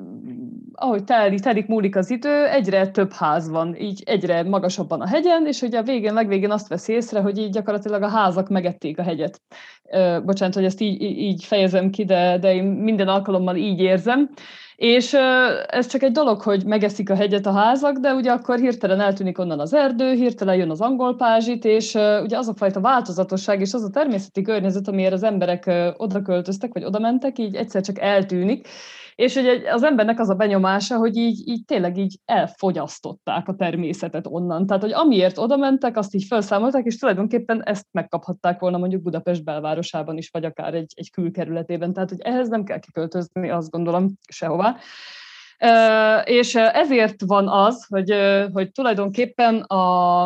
[0.81, 5.47] ahogy telik, telik, múlik az idő, egyre több ház van, így egyre magasabban a hegyen,
[5.47, 9.03] és ugye a végén, legvégén azt veszi észre, hogy így gyakorlatilag a házak megették a
[9.03, 9.41] hegyet.
[9.91, 14.31] Ö, bocsánat, hogy ezt így, így fejezem ki, de, de én minden alkalommal így érzem.
[14.81, 15.13] És
[15.67, 19.39] ez csak egy dolog, hogy megeszik a hegyet a házak, de ugye akkor hirtelen eltűnik
[19.39, 23.73] onnan az erdő, hirtelen jön az angol pázsit, és ugye az a fajta változatosság és
[23.73, 27.99] az a természeti környezet, amiért az emberek oda költöztek, vagy oda mentek, így egyszer csak
[27.99, 28.69] eltűnik,
[29.21, 34.27] és ugye az embernek az a benyomása, hogy így, így tényleg így elfogyasztották a természetet
[34.29, 34.67] onnan.
[34.67, 39.45] Tehát, hogy amiért oda mentek, azt így felszámolták, és tulajdonképpen ezt megkaphatták volna mondjuk Budapest
[39.45, 41.93] belvárosában is, vagy akár egy, egy külkerületében.
[41.93, 44.77] Tehát, hogy ehhez nem kell kiköltözni, azt gondolom, sehová.
[46.25, 48.15] És ezért van az, hogy,
[48.53, 50.25] hogy tulajdonképpen a,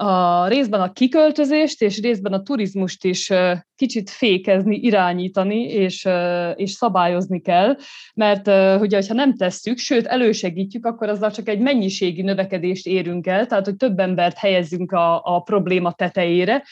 [0.00, 3.32] a részben a kiköltözést és részben a turizmust is
[3.76, 6.08] kicsit fékezni, irányítani és,
[6.54, 7.76] és szabályozni kell,
[8.14, 8.46] mert
[8.80, 13.64] ugye, ha nem tesszük, sőt elősegítjük, akkor azzal csak egy mennyiségi növekedést érünk el, tehát
[13.64, 16.64] hogy több embert helyezzünk a, a probléma tetejére,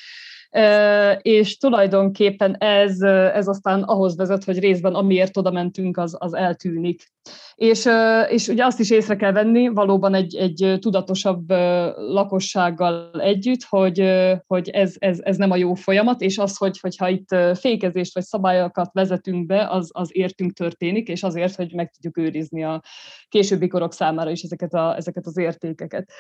[1.23, 7.15] és tulajdonképpen ez, ez aztán ahhoz vezet, hogy részben amiért oda mentünk, az, az eltűnik.
[7.55, 7.89] És,
[8.29, 11.51] és ugye azt is észre kell venni, valóban egy, egy tudatosabb
[11.97, 14.13] lakossággal együtt, hogy,
[14.47, 18.25] hogy ez, ez, ez nem a jó folyamat, és az, hogy, hogyha itt fékezést vagy
[18.25, 22.83] szabályokat vezetünk be, az, az értünk történik, és azért, hogy meg tudjuk őrizni a
[23.29, 26.11] későbbi korok számára is ezeket, a, ezeket az értékeket.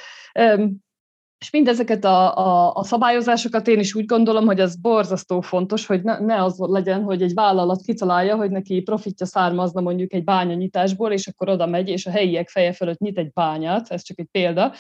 [1.38, 6.02] És mindezeket a, a, a szabályozásokat én is úgy gondolom, hogy ez borzasztó fontos, hogy
[6.02, 11.12] ne, ne az legyen, hogy egy vállalat kitalálja, hogy neki profitja származna mondjuk egy bányanyitásból,
[11.12, 14.28] és akkor oda megy, és a helyiek feje fölött nyit egy bányát, ez csak egy
[14.30, 14.72] példa,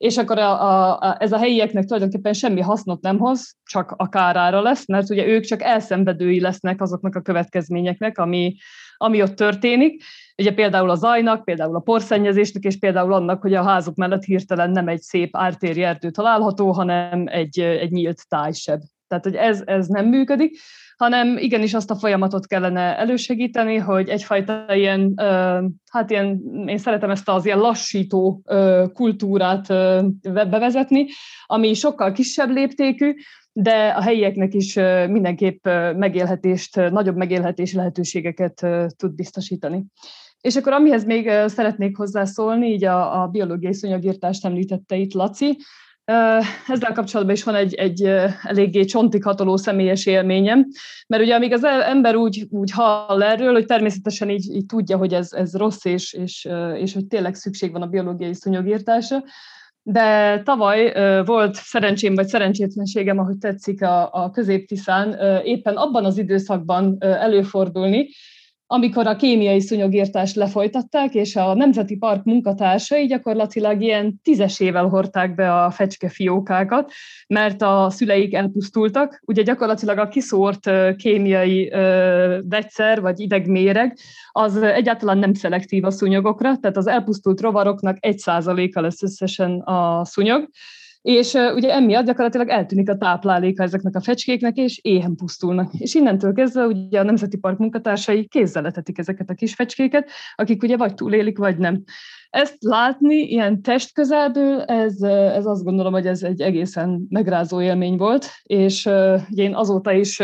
[0.00, 4.08] és akkor a, a, a, ez a helyieknek tulajdonképpen semmi hasznot nem hoz, csak a
[4.08, 8.56] kárára lesz, mert ugye ők csak elszenvedői lesznek azoknak a következményeknek, ami,
[8.96, 10.02] ami ott történik.
[10.40, 14.70] Ugye például a zajnak, például a porszennyezésnek, és például annak, hogy a házuk mellett hirtelen
[14.70, 18.80] nem egy szép ártéri erdő található, hanem egy, egy nyílt tájseb.
[19.08, 20.58] Tehát, hogy ez, ez nem működik,
[20.96, 25.14] hanem igenis azt a folyamatot kellene elősegíteni, hogy egyfajta ilyen,
[25.90, 28.42] hát ilyen, én szeretem ezt az ilyen lassító
[28.92, 29.66] kultúrát
[30.22, 31.06] bevezetni,
[31.46, 33.14] ami sokkal kisebb léptékű,
[33.52, 34.74] de a helyieknek is
[35.08, 35.64] mindenképp
[35.96, 38.66] megélhetést, nagyobb megélhetési lehetőségeket
[38.96, 39.84] tud biztosítani.
[40.40, 45.58] És akkor amihez még szeretnék hozzászólni, így a, a biológiai szőnyegírtást említette itt Laci,
[46.68, 48.02] ezzel kapcsolatban is van egy, egy
[48.42, 50.66] eléggé csontig hatoló személyes élményem,
[51.06, 55.14] mert ugye amíg az ember úgy, úgy hall erről, hogy természetesen így, így tudja, hogy
[55.14, 59.22] ez, ez rossz, és, és, és hogy tényleg szükség van a biológiai szúnyogírtásra,
[59.82, 60.92] de tavaly
[61.24, 68.08] volt szerencsém vagy szerencsétlenségem, ahogy tetszik a, a középtiszán, éppen abban az időszakban előfordulni,
[68.72, 75.54] amikor a kémiai szúnyogírtást lefolytatták, és a Nemzeti Park munkatársai gyakorlatilag ilyen tízesével hordták be
[75.54, 76.92] a fecskefiókákat,
[77.26, 79.22] mert a szüleik elpusztultak.
[79.26, 81.68] Ugye gyakorlatilag a kiszórt kémiai
[82.48, 83.98] vegyszer vagy idegméreg
[84.30, 90.04] az egyáltalán nem szelektív a szúnyogokra, tehát az elpusztult rovaroknak egy százaléka lesz összesen a
[90.04, 90.48] szúnyog,
[91.02, 95.72] és uh, ugye emiatt gyakorlatilag eltűnik a tápláléka ezeknek a fecskéknek, és éhen pusztulnak.
[95.74, 100.62] És innentől kezdve ugye a Nemzeti Park munkatársai kézzel letetik ezeket a kis fecskéket, akik
[100.62, 101.82] ugye vagy túlélik, vagy nem.
[102.30, 108.26] Ezt látni ilyen testközelből, ez, ez azt gondolom, hogy ez egy egészen megrázó élmény volt,
[108.42, 110.22] és uh, én azóta is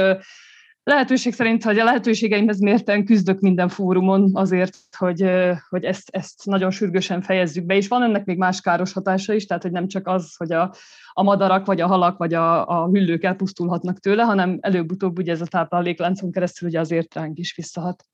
[0.86, 5.30] lehetőség szerint, hogy a lehetőségeimhez mérten küzdök minden fórumon azért, hogy,
[5.68, 9.46] hogy ezt, ezt nagyon sürgősen fejezzük be, és van ennek még más káros hatása is,
[9.46, 10.72] tehát hogy nem csak az, hogy a,
[11.12, 15.40] a madarak, vagy a halak, vagy a, a hüllők elpusztulhatnak tőle, hanem előbb-utóbb ugye ez
[15.40, 18.04] a táplálékláncon keresztül ugye azért ránk is visszahat.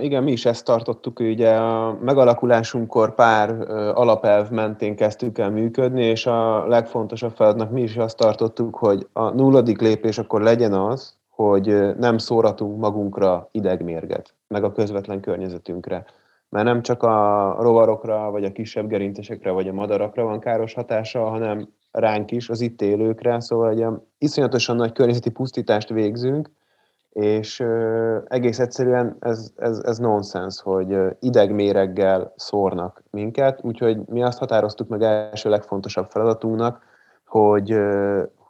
[0.00, 3.50] Igen, mi is ezt tartottuk, ugye a megalakulásunkkor pár
[3.94, 9.30] alapelv mentén kezdtük el működni, és a legfontosabb feladatnak mi is azt tartottuk, hogy a
[9.30, 16.04] nulladik lépés akkor legyen az, hogy nem szóratunk magunkra idegmérget, meg a közvetlen környezetünkre.
[16.48, 21.28] Mert nem csak a rovarokra, vagy a kisebb gerincesekre, vagy a madarakra van káros hatása,
[21.28, 23.86] hanem ránk is, az itt élőkre, szóval egy
[24.18, 26.50] iszonyatosan nagy környezeti pusztítást végzünk,
[27.12, 27.64] és
[28.28, 35.02] egész egyszerűen ez, ez, ez nonsens, hogy idegméreggel szórnak minket, úgyhogy mi azt határoztuk meg
[35.02, 36.82] első legfontosabb feladatunknak,
[37.26, 37.76] hogy,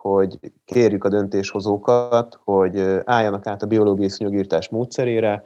[0.02, 5.42] hogy kérjük a döntéshozókat, hogy álljanak át a biológiai szúnyogírtás módszerére,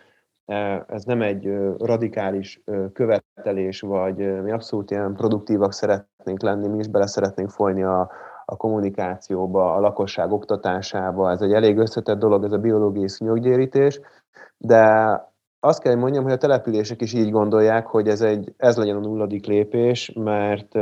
[0.87, 7.07] ez nem egy radikális követelés, vagy mi abszolút ilyen produktívak szeretnénk lenni, mi is bele
[7.07, 8.11] szeretnénk folyni a,
[8.45, 11.31] a kommunikációba, a lakosság oktatásába.
[11.31, 14.01] Ez egy elég összetett dolog, ez a biológiai szúnyoggyérítés,
[14.57, 14.85] de
[15.61, 18.97] azt kell, hogy mondjam, hogy a települések is így gondolják, hogy ez, egy, ez legyen
[18.97, 20.79] a nulladik lépés, mert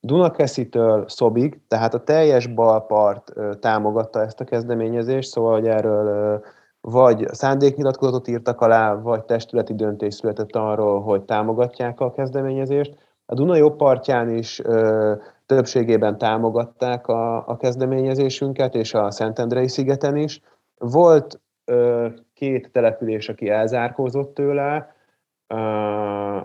[0.00, 6.42] Dunakeszitől Szobig, tehát a teljes balpart támogatta ezt a kezdeményezést, szóval hogy erről
[6.80, 12.96] vagy szándéknyilatkozatot írtak alá, vagy testületi döntés született arról, hogy támogatják a kezdeményezést.
[13.26, 15.14] A Duna jobb partján is ö,
[15.46, 20.42] többségében támogatták a, a kezdeményezésünket, és a Szentendrei szigeten is.
[20.78, 24.94] Volt ö, két település, aki elzárkózott tőle,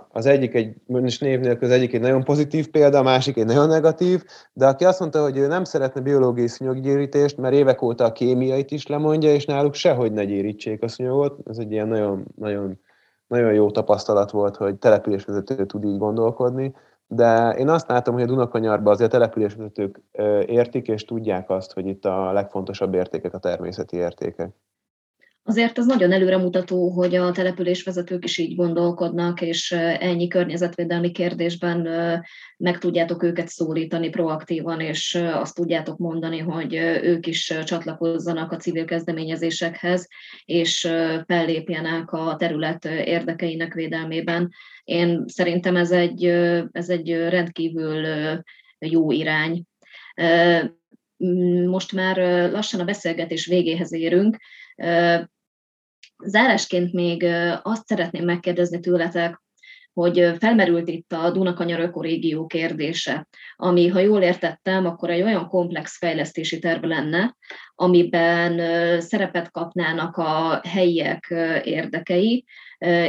[0.09, 3.45] az egyik egy, most név nélkül, az egyik egy nagyon pozitív példa, a másik egy
[3.45, 8.03] nagyon negatív, de aki azt mondta, hogy ő nem szeretne biológiai szúnyoggyérítést, mert évek óta
[8.03, 12.25] a kémiait is lemondja, és náluk sehogy ne gyérítsék a szúnyogot, ez egy ilyen nagyon,
[12.35, 12.79] nagyon,
[13.27, 16.73] nagyon jó tapasztalat volt, hogy településvezető tud így gondolkodni,
[17.07, 20.01] de én azt látom, hogy a Dunakanyarban azért a településvezetők
[20.45, 24.49] értik, és tudják azt, hogy itt a legfontosabb értékek a természeti értékek.
[25.47, 31.87] Azért az nagyon előremutató, hogy a településvezetők is így gondolkodnak, és ennyi környezetvédelmi kérdésben
[32.57, 36.73] meg tudjátok őket szólítani proaktívan, és azt tudjátok mondani, hogy
[37.03, 40.07] ők is csatlakozzanak a civil kezdeményezésekhez,
[40.45, 40.79] és
[41.25, 44.51] fellépjenek a terület érdekeinek védelmében.
[44.83, 46.25] Én szerintem ez egy,
[46.71, 48.07] ez egy rendkívül
[48.79, 49.63] jó irány.
[51.65, 52.17] Most már
[52.51, 54.37] lassan a beszélgetés végéhez érünk.
[56.23, 57.25] Zárásként még
[57.63, 59.43] azt szeretném megkérdezni tőletek,
[59.93, 65.97] hogy felmerült itt a Dunakanyar ökorégió kérdése, ami, ha jól értettem, akkor egy olyan komplex
[65.97, 67.35] fejlesztési terv lenne,
[67.75, 68.59] amiben
[69.01, 72.45] szerepet kapnának a helyiek érdekei,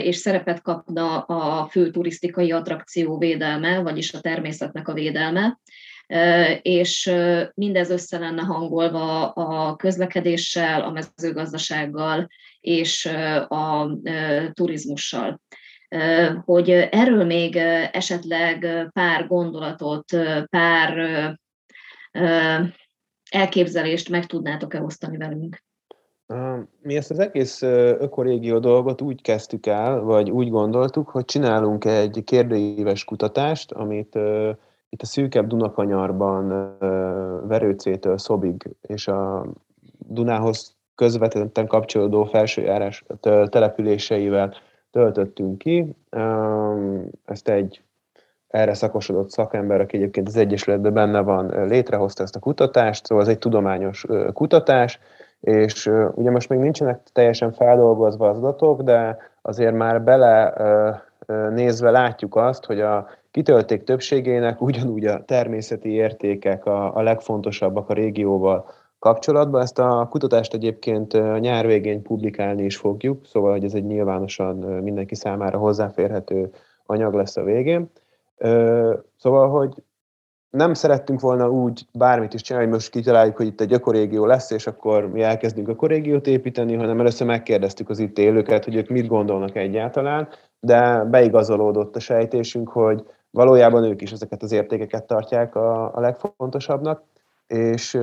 [0.02, 5.58] és szerepet kapna a fő turisztikai attrakció védelme, vagyis a természetnek a védelme,
[6.62, 7.12] és
[7.54, 12.28] mindez össze lenne hangolva a közlekedéssel, a mezőgazdasággal
[12.66, 13.06] és
[13.48, 13.88] a
[14.52, 15.40] turizmussal.
[16.44, 17.56] Hogy erről még
[17.92, 20.04] esetleg pár gondolatot,
[20.48, 20.98] pár
[23.30, 25.64] elképzelést meg tudnátok-e osztani velünk?
[26.80, 32.22] Mi ezt az egész ökorégió dolgot úgy kezdtük el, vagy úgy gondoltuk, hogy csinálunk egy
[32.24, 34.18] kérdőíves kutatást, amit
[34.88, 36.76] itt a szűkebb Dunakanyarban
[37.48, 39.46] Verőcétől Szobig és a
[39.98, 43.04] Dunához közvetetten kapcsolódó felsőjárás
[43.48, 44.54] településeivel
[44.90, 45.86] töltöttünk ki.
[47.24, 47.80] Ezt egy
[48.48, 53.30] erre szakosodott szakember, aki egyébként az Egyesületben benne van, létrehozta ezt a kutatást, szóval ez
[53.30, 55.00] egy tudományos kutatás,
[55.40, 60.52] és ugye most még nincsenek teljesen feldolgozva az adatok, de azért már bele
[61.50, 67.94] nézve látjuk azt, hogy a kitölték többségének ugyanúgy a természeti értékek a, a legfontosabbak a
[67.94, 68.70] régióval
[69.06, 69.60] kapcsolatban.
[69.60, 75.14] Ezt a kutatást egyébként nyár végén publikálni is fogjuk, szóval hogy ez egy nyilvánosan mindenki
[75.14, 76.50] számára hozzáférhető
[76.86, 77.90] anyag lesz a végén.
[79.16, 79.74] Szóval, hogy
[80.50, 84.50] nem szerettünk volna úgy bármit is csinálni, hogy most kitaláljuk, hogy itt egy ökorégió lesz,
[84.50, 89.06] és akkor mi elkezdünk ökorégiót építeni, hanem először megkérdeztük az itt élőket, hogy ők mit
[89.06, 90.28] gondolnak egyáltalán,
[90.60, 97.02] de beigazolódott a sejtésünk, hogy valójában ők is ezeket az értékeket tartják a, a legfontosabbnak,
[97.46, 97.98] és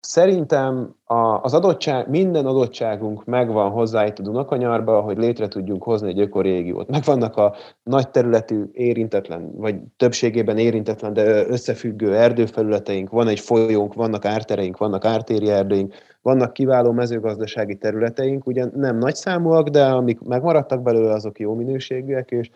[0.00, 0.94] Szerintem
[1.42, 6.88] az adottság, minden adottságunk megvan hozzá itt a Dunakanyarba, hogy létre tudjunk hozni egy ökorégiót.
[6.90, 14.24] Megvannak a nagy területű érintetlen, vagy többségében érintetlen, de összefüggő erdőfelületeink, van egy folyónk, vannak
[14.24, 20.82] ártereink, vannak ártéri erdőink, vannak kiváló mezőgazdasági területeink, ugyan nem nagy számúak, de amik megmaradtak
[20.82, 22.50] belőle, azok jó minőségűek, és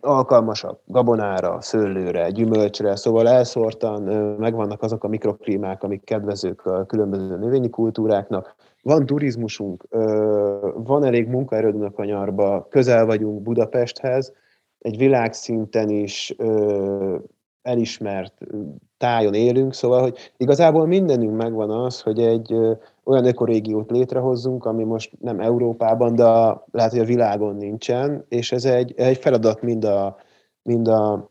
[0.00, 4.02] alkalmasak gabonára, szőlőre, gyümölcsre, szóval elszórtan
[4.38, 8.54] megvannak azok a mikroklímák, amik kedvezők a különböző növényi kultúráknak.
[8.82, 9.84] Van turizmusunk,
[10.74, 14.32] van elég munkaerődünk a nyarba, közel vagyunk Budapesthez,
[14.78, 16.34] egy világszinten is
[17.62, 18.40] elismert
[18.98, 22.54] tájon élünk, szóval, hogy igazából mindenünk megvan az, hogy egy
[23.04, 28.52] olyan ökorégiót létrehozzunk, ami most nem Európában, de a, lehet, hogy a világon nincsen, és
[28.52, 30.16] ez egy, egy feladat mind, a,
[30.62, 31.30] mind a,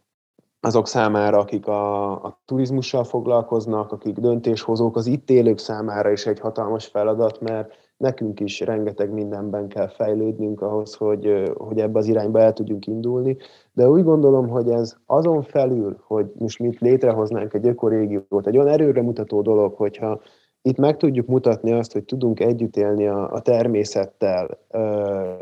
[0.59, 6.39] azok számára, akik a, a turizmussal foglalkoznak, akik döntéshozók, az itt élők számára is egy
[6.39, 12.39] hatalmas feladat, mert nekünk is rengeteg mindenben kell fejlődnünk ahhoz, hogy, hogy ebbe az irányba
[12.39, 13.37] el tudjunk indulni.
[13.73, 18.73] De úgy gondolom, hogy ez azon felül, hogy most mit létrehoznánk egy ökorégiót, egy olyan
[18.73, 20.21] erőre mutató dolog, hogyha
[20.61, 24.59] itt meg tudjuk mutatni azt, hogy tudunk együtt élni a, a természettel,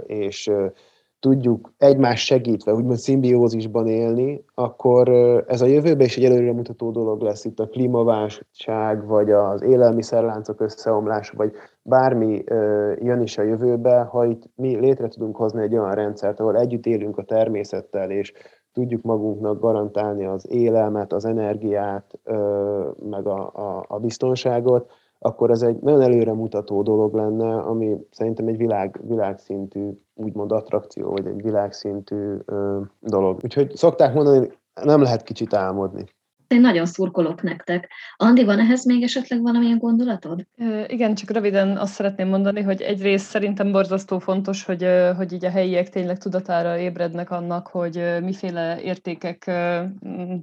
[0.06, 0.52] és
[1.26, 5.10] tudjuk egymás segítve, úgymond szimbiózisban élni, akkor
[5.48, 11.34] ez a jövőben is egy előremutató dolog lesz itt a klímaválság, vagy az élelmiszerláncok összeomlása,
[11.38, 11.52] vagy
[11.82, 12.44] bármi
[13.00, 16.86] jön is a jövőbe, ha itt mi létre tudunk hozni egy olyan rendszert, ahol együtt
[16.86, 18.34] élünk a természettel, és
[18.74, 22.20] tudjuk magunknak garantálni az élelmet, az energiát,
[23.10, 28.58] meg a, a, a biztonságot, akkor ez egy nagyon előremutató dolog lenne, ami szerintem egy
[28.58, 33.40] világ, világszintű, úgymond attrakció, vagy egy világszintű ö, dolog.
[33.44, 36.06] Úgyhogy szokták mondani, hogy nem lehet kicsit álmodni.
[36.48, 37.90] Én nagyon szurkolok nektek.
[38.18, 40.46] Andi, van ehhez még esetleg valamilyen gondolatod?
[40.88, 44.88] Igen, csak röviden azt szeretném mondani, hogy egyrészt szerintem borzasztó fontos, hogy,
[45.18, 49.52] hogy így a helyiek tényleg tudatára ébrednek annak, hogy miféle értékek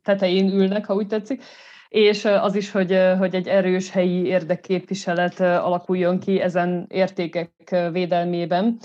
[0.03, 1.43] tetején ülnek, ha úgy tetszik
[1.93, 8.79] és az is, hogy, hogy egy erős helyi érdekképviselet alakuljon ki ezen értékek védelmében.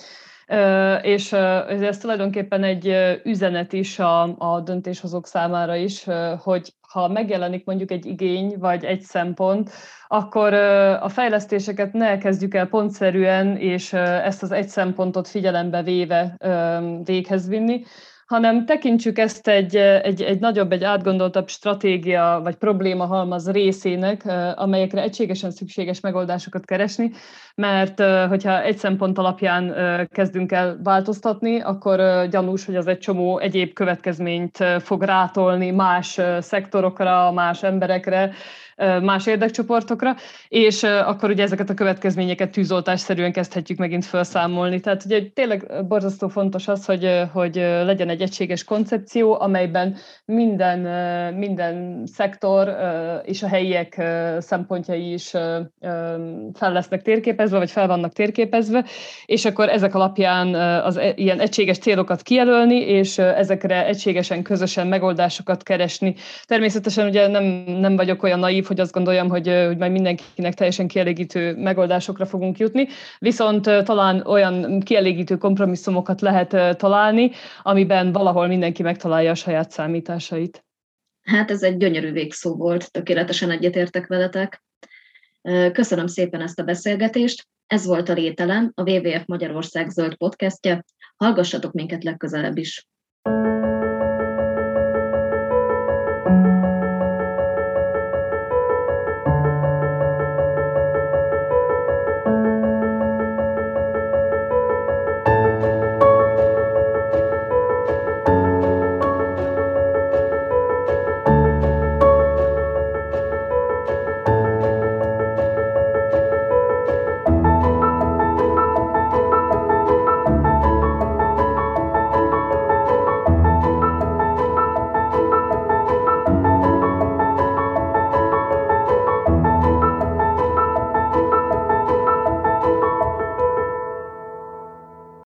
[1.02, 6.06] És ez tulajdonképpen egy üzenet is a, a döntéshozók számára is,
[6.38, 9.72] hogy ha megjelenik mondjuk egy igény vagy egy szempont,
[10.08, 10.54] akkor
[11.02, 16.38] a fejlesztéseket ne kezdjük el pontszerűen, és ezt az egy szempontot figyelembe véve
[17.04, 17.84] véghez vinni,
[18.28, 24.24] hanem tekintsük ezt egy, egy, egy nagyobb, egy átgondoltabb stratégia vagy probléma halmaz részének,
[24.56, 27.12] amelyekre egységesen szükséges megoldásokat keresni,
[27.56, 29.74] mert hogyha egy szempont alapján
[30.12, 37.32] kezdünk el változtatni, akkor gyanús, hogy az egy csomó egyéb következményt fog rátolni más szektorokra,
[37.32, 38.32] más emberekre,
[39.02, 40.16] más érdekcsoportokra,
[40.48, 44.80] és akkor ugye ezeket a következményeket tűzoltásszerűen kezdhetjük megint felszámolni.
[44.80, 50.80] Tehát ugye tényleg borzasztó fontos az, hogy, hogy legyen egy egységes koncepció, amelyben minden,
[51.34, 52.76] minden szektor
[53.24, 54.02] és a helyiek
[54.40, 55.30] szempontjai is
[56.54, 58.86] fel lesznek térképezve, vagy fel vannak térképezve,
[59.26, 65.64] és akkor ezek alapján az e, ilyen egységes célokat kijelölni, és ezekre egységesen, közösen megoldásokat
[65.64, 66.16] keresni.
[66.46, 67.44] Természetesen ugye nem,
[67.80, 72.58] nem vagyok olyan naív, hogy azt gondoljam, hogy, hogy majd mindenkinek teljesen kielégítő megoldásokra fogunk
[72.58, 72.88] jutni,
[73.20, 80.66] viszont talán olyan kielégítő kompromisszumokat lehet találni, amiben valahol mindenki megtalálja a saját számításait.
[81.24, 84.64] Hát ez egy gyönyörű végszó volt, tökéletesen egyetértek veletek.
[85.72, 87.48] Köszönöm szépen ezt a beszélgetést.
[87.68, 90.84] Ez volt a Lételem, a WWF Magyarország zöld podcastje.
[91.16, 92.88] Hallgassatok minket legközelebb is.
[93.24, 93.57] thank you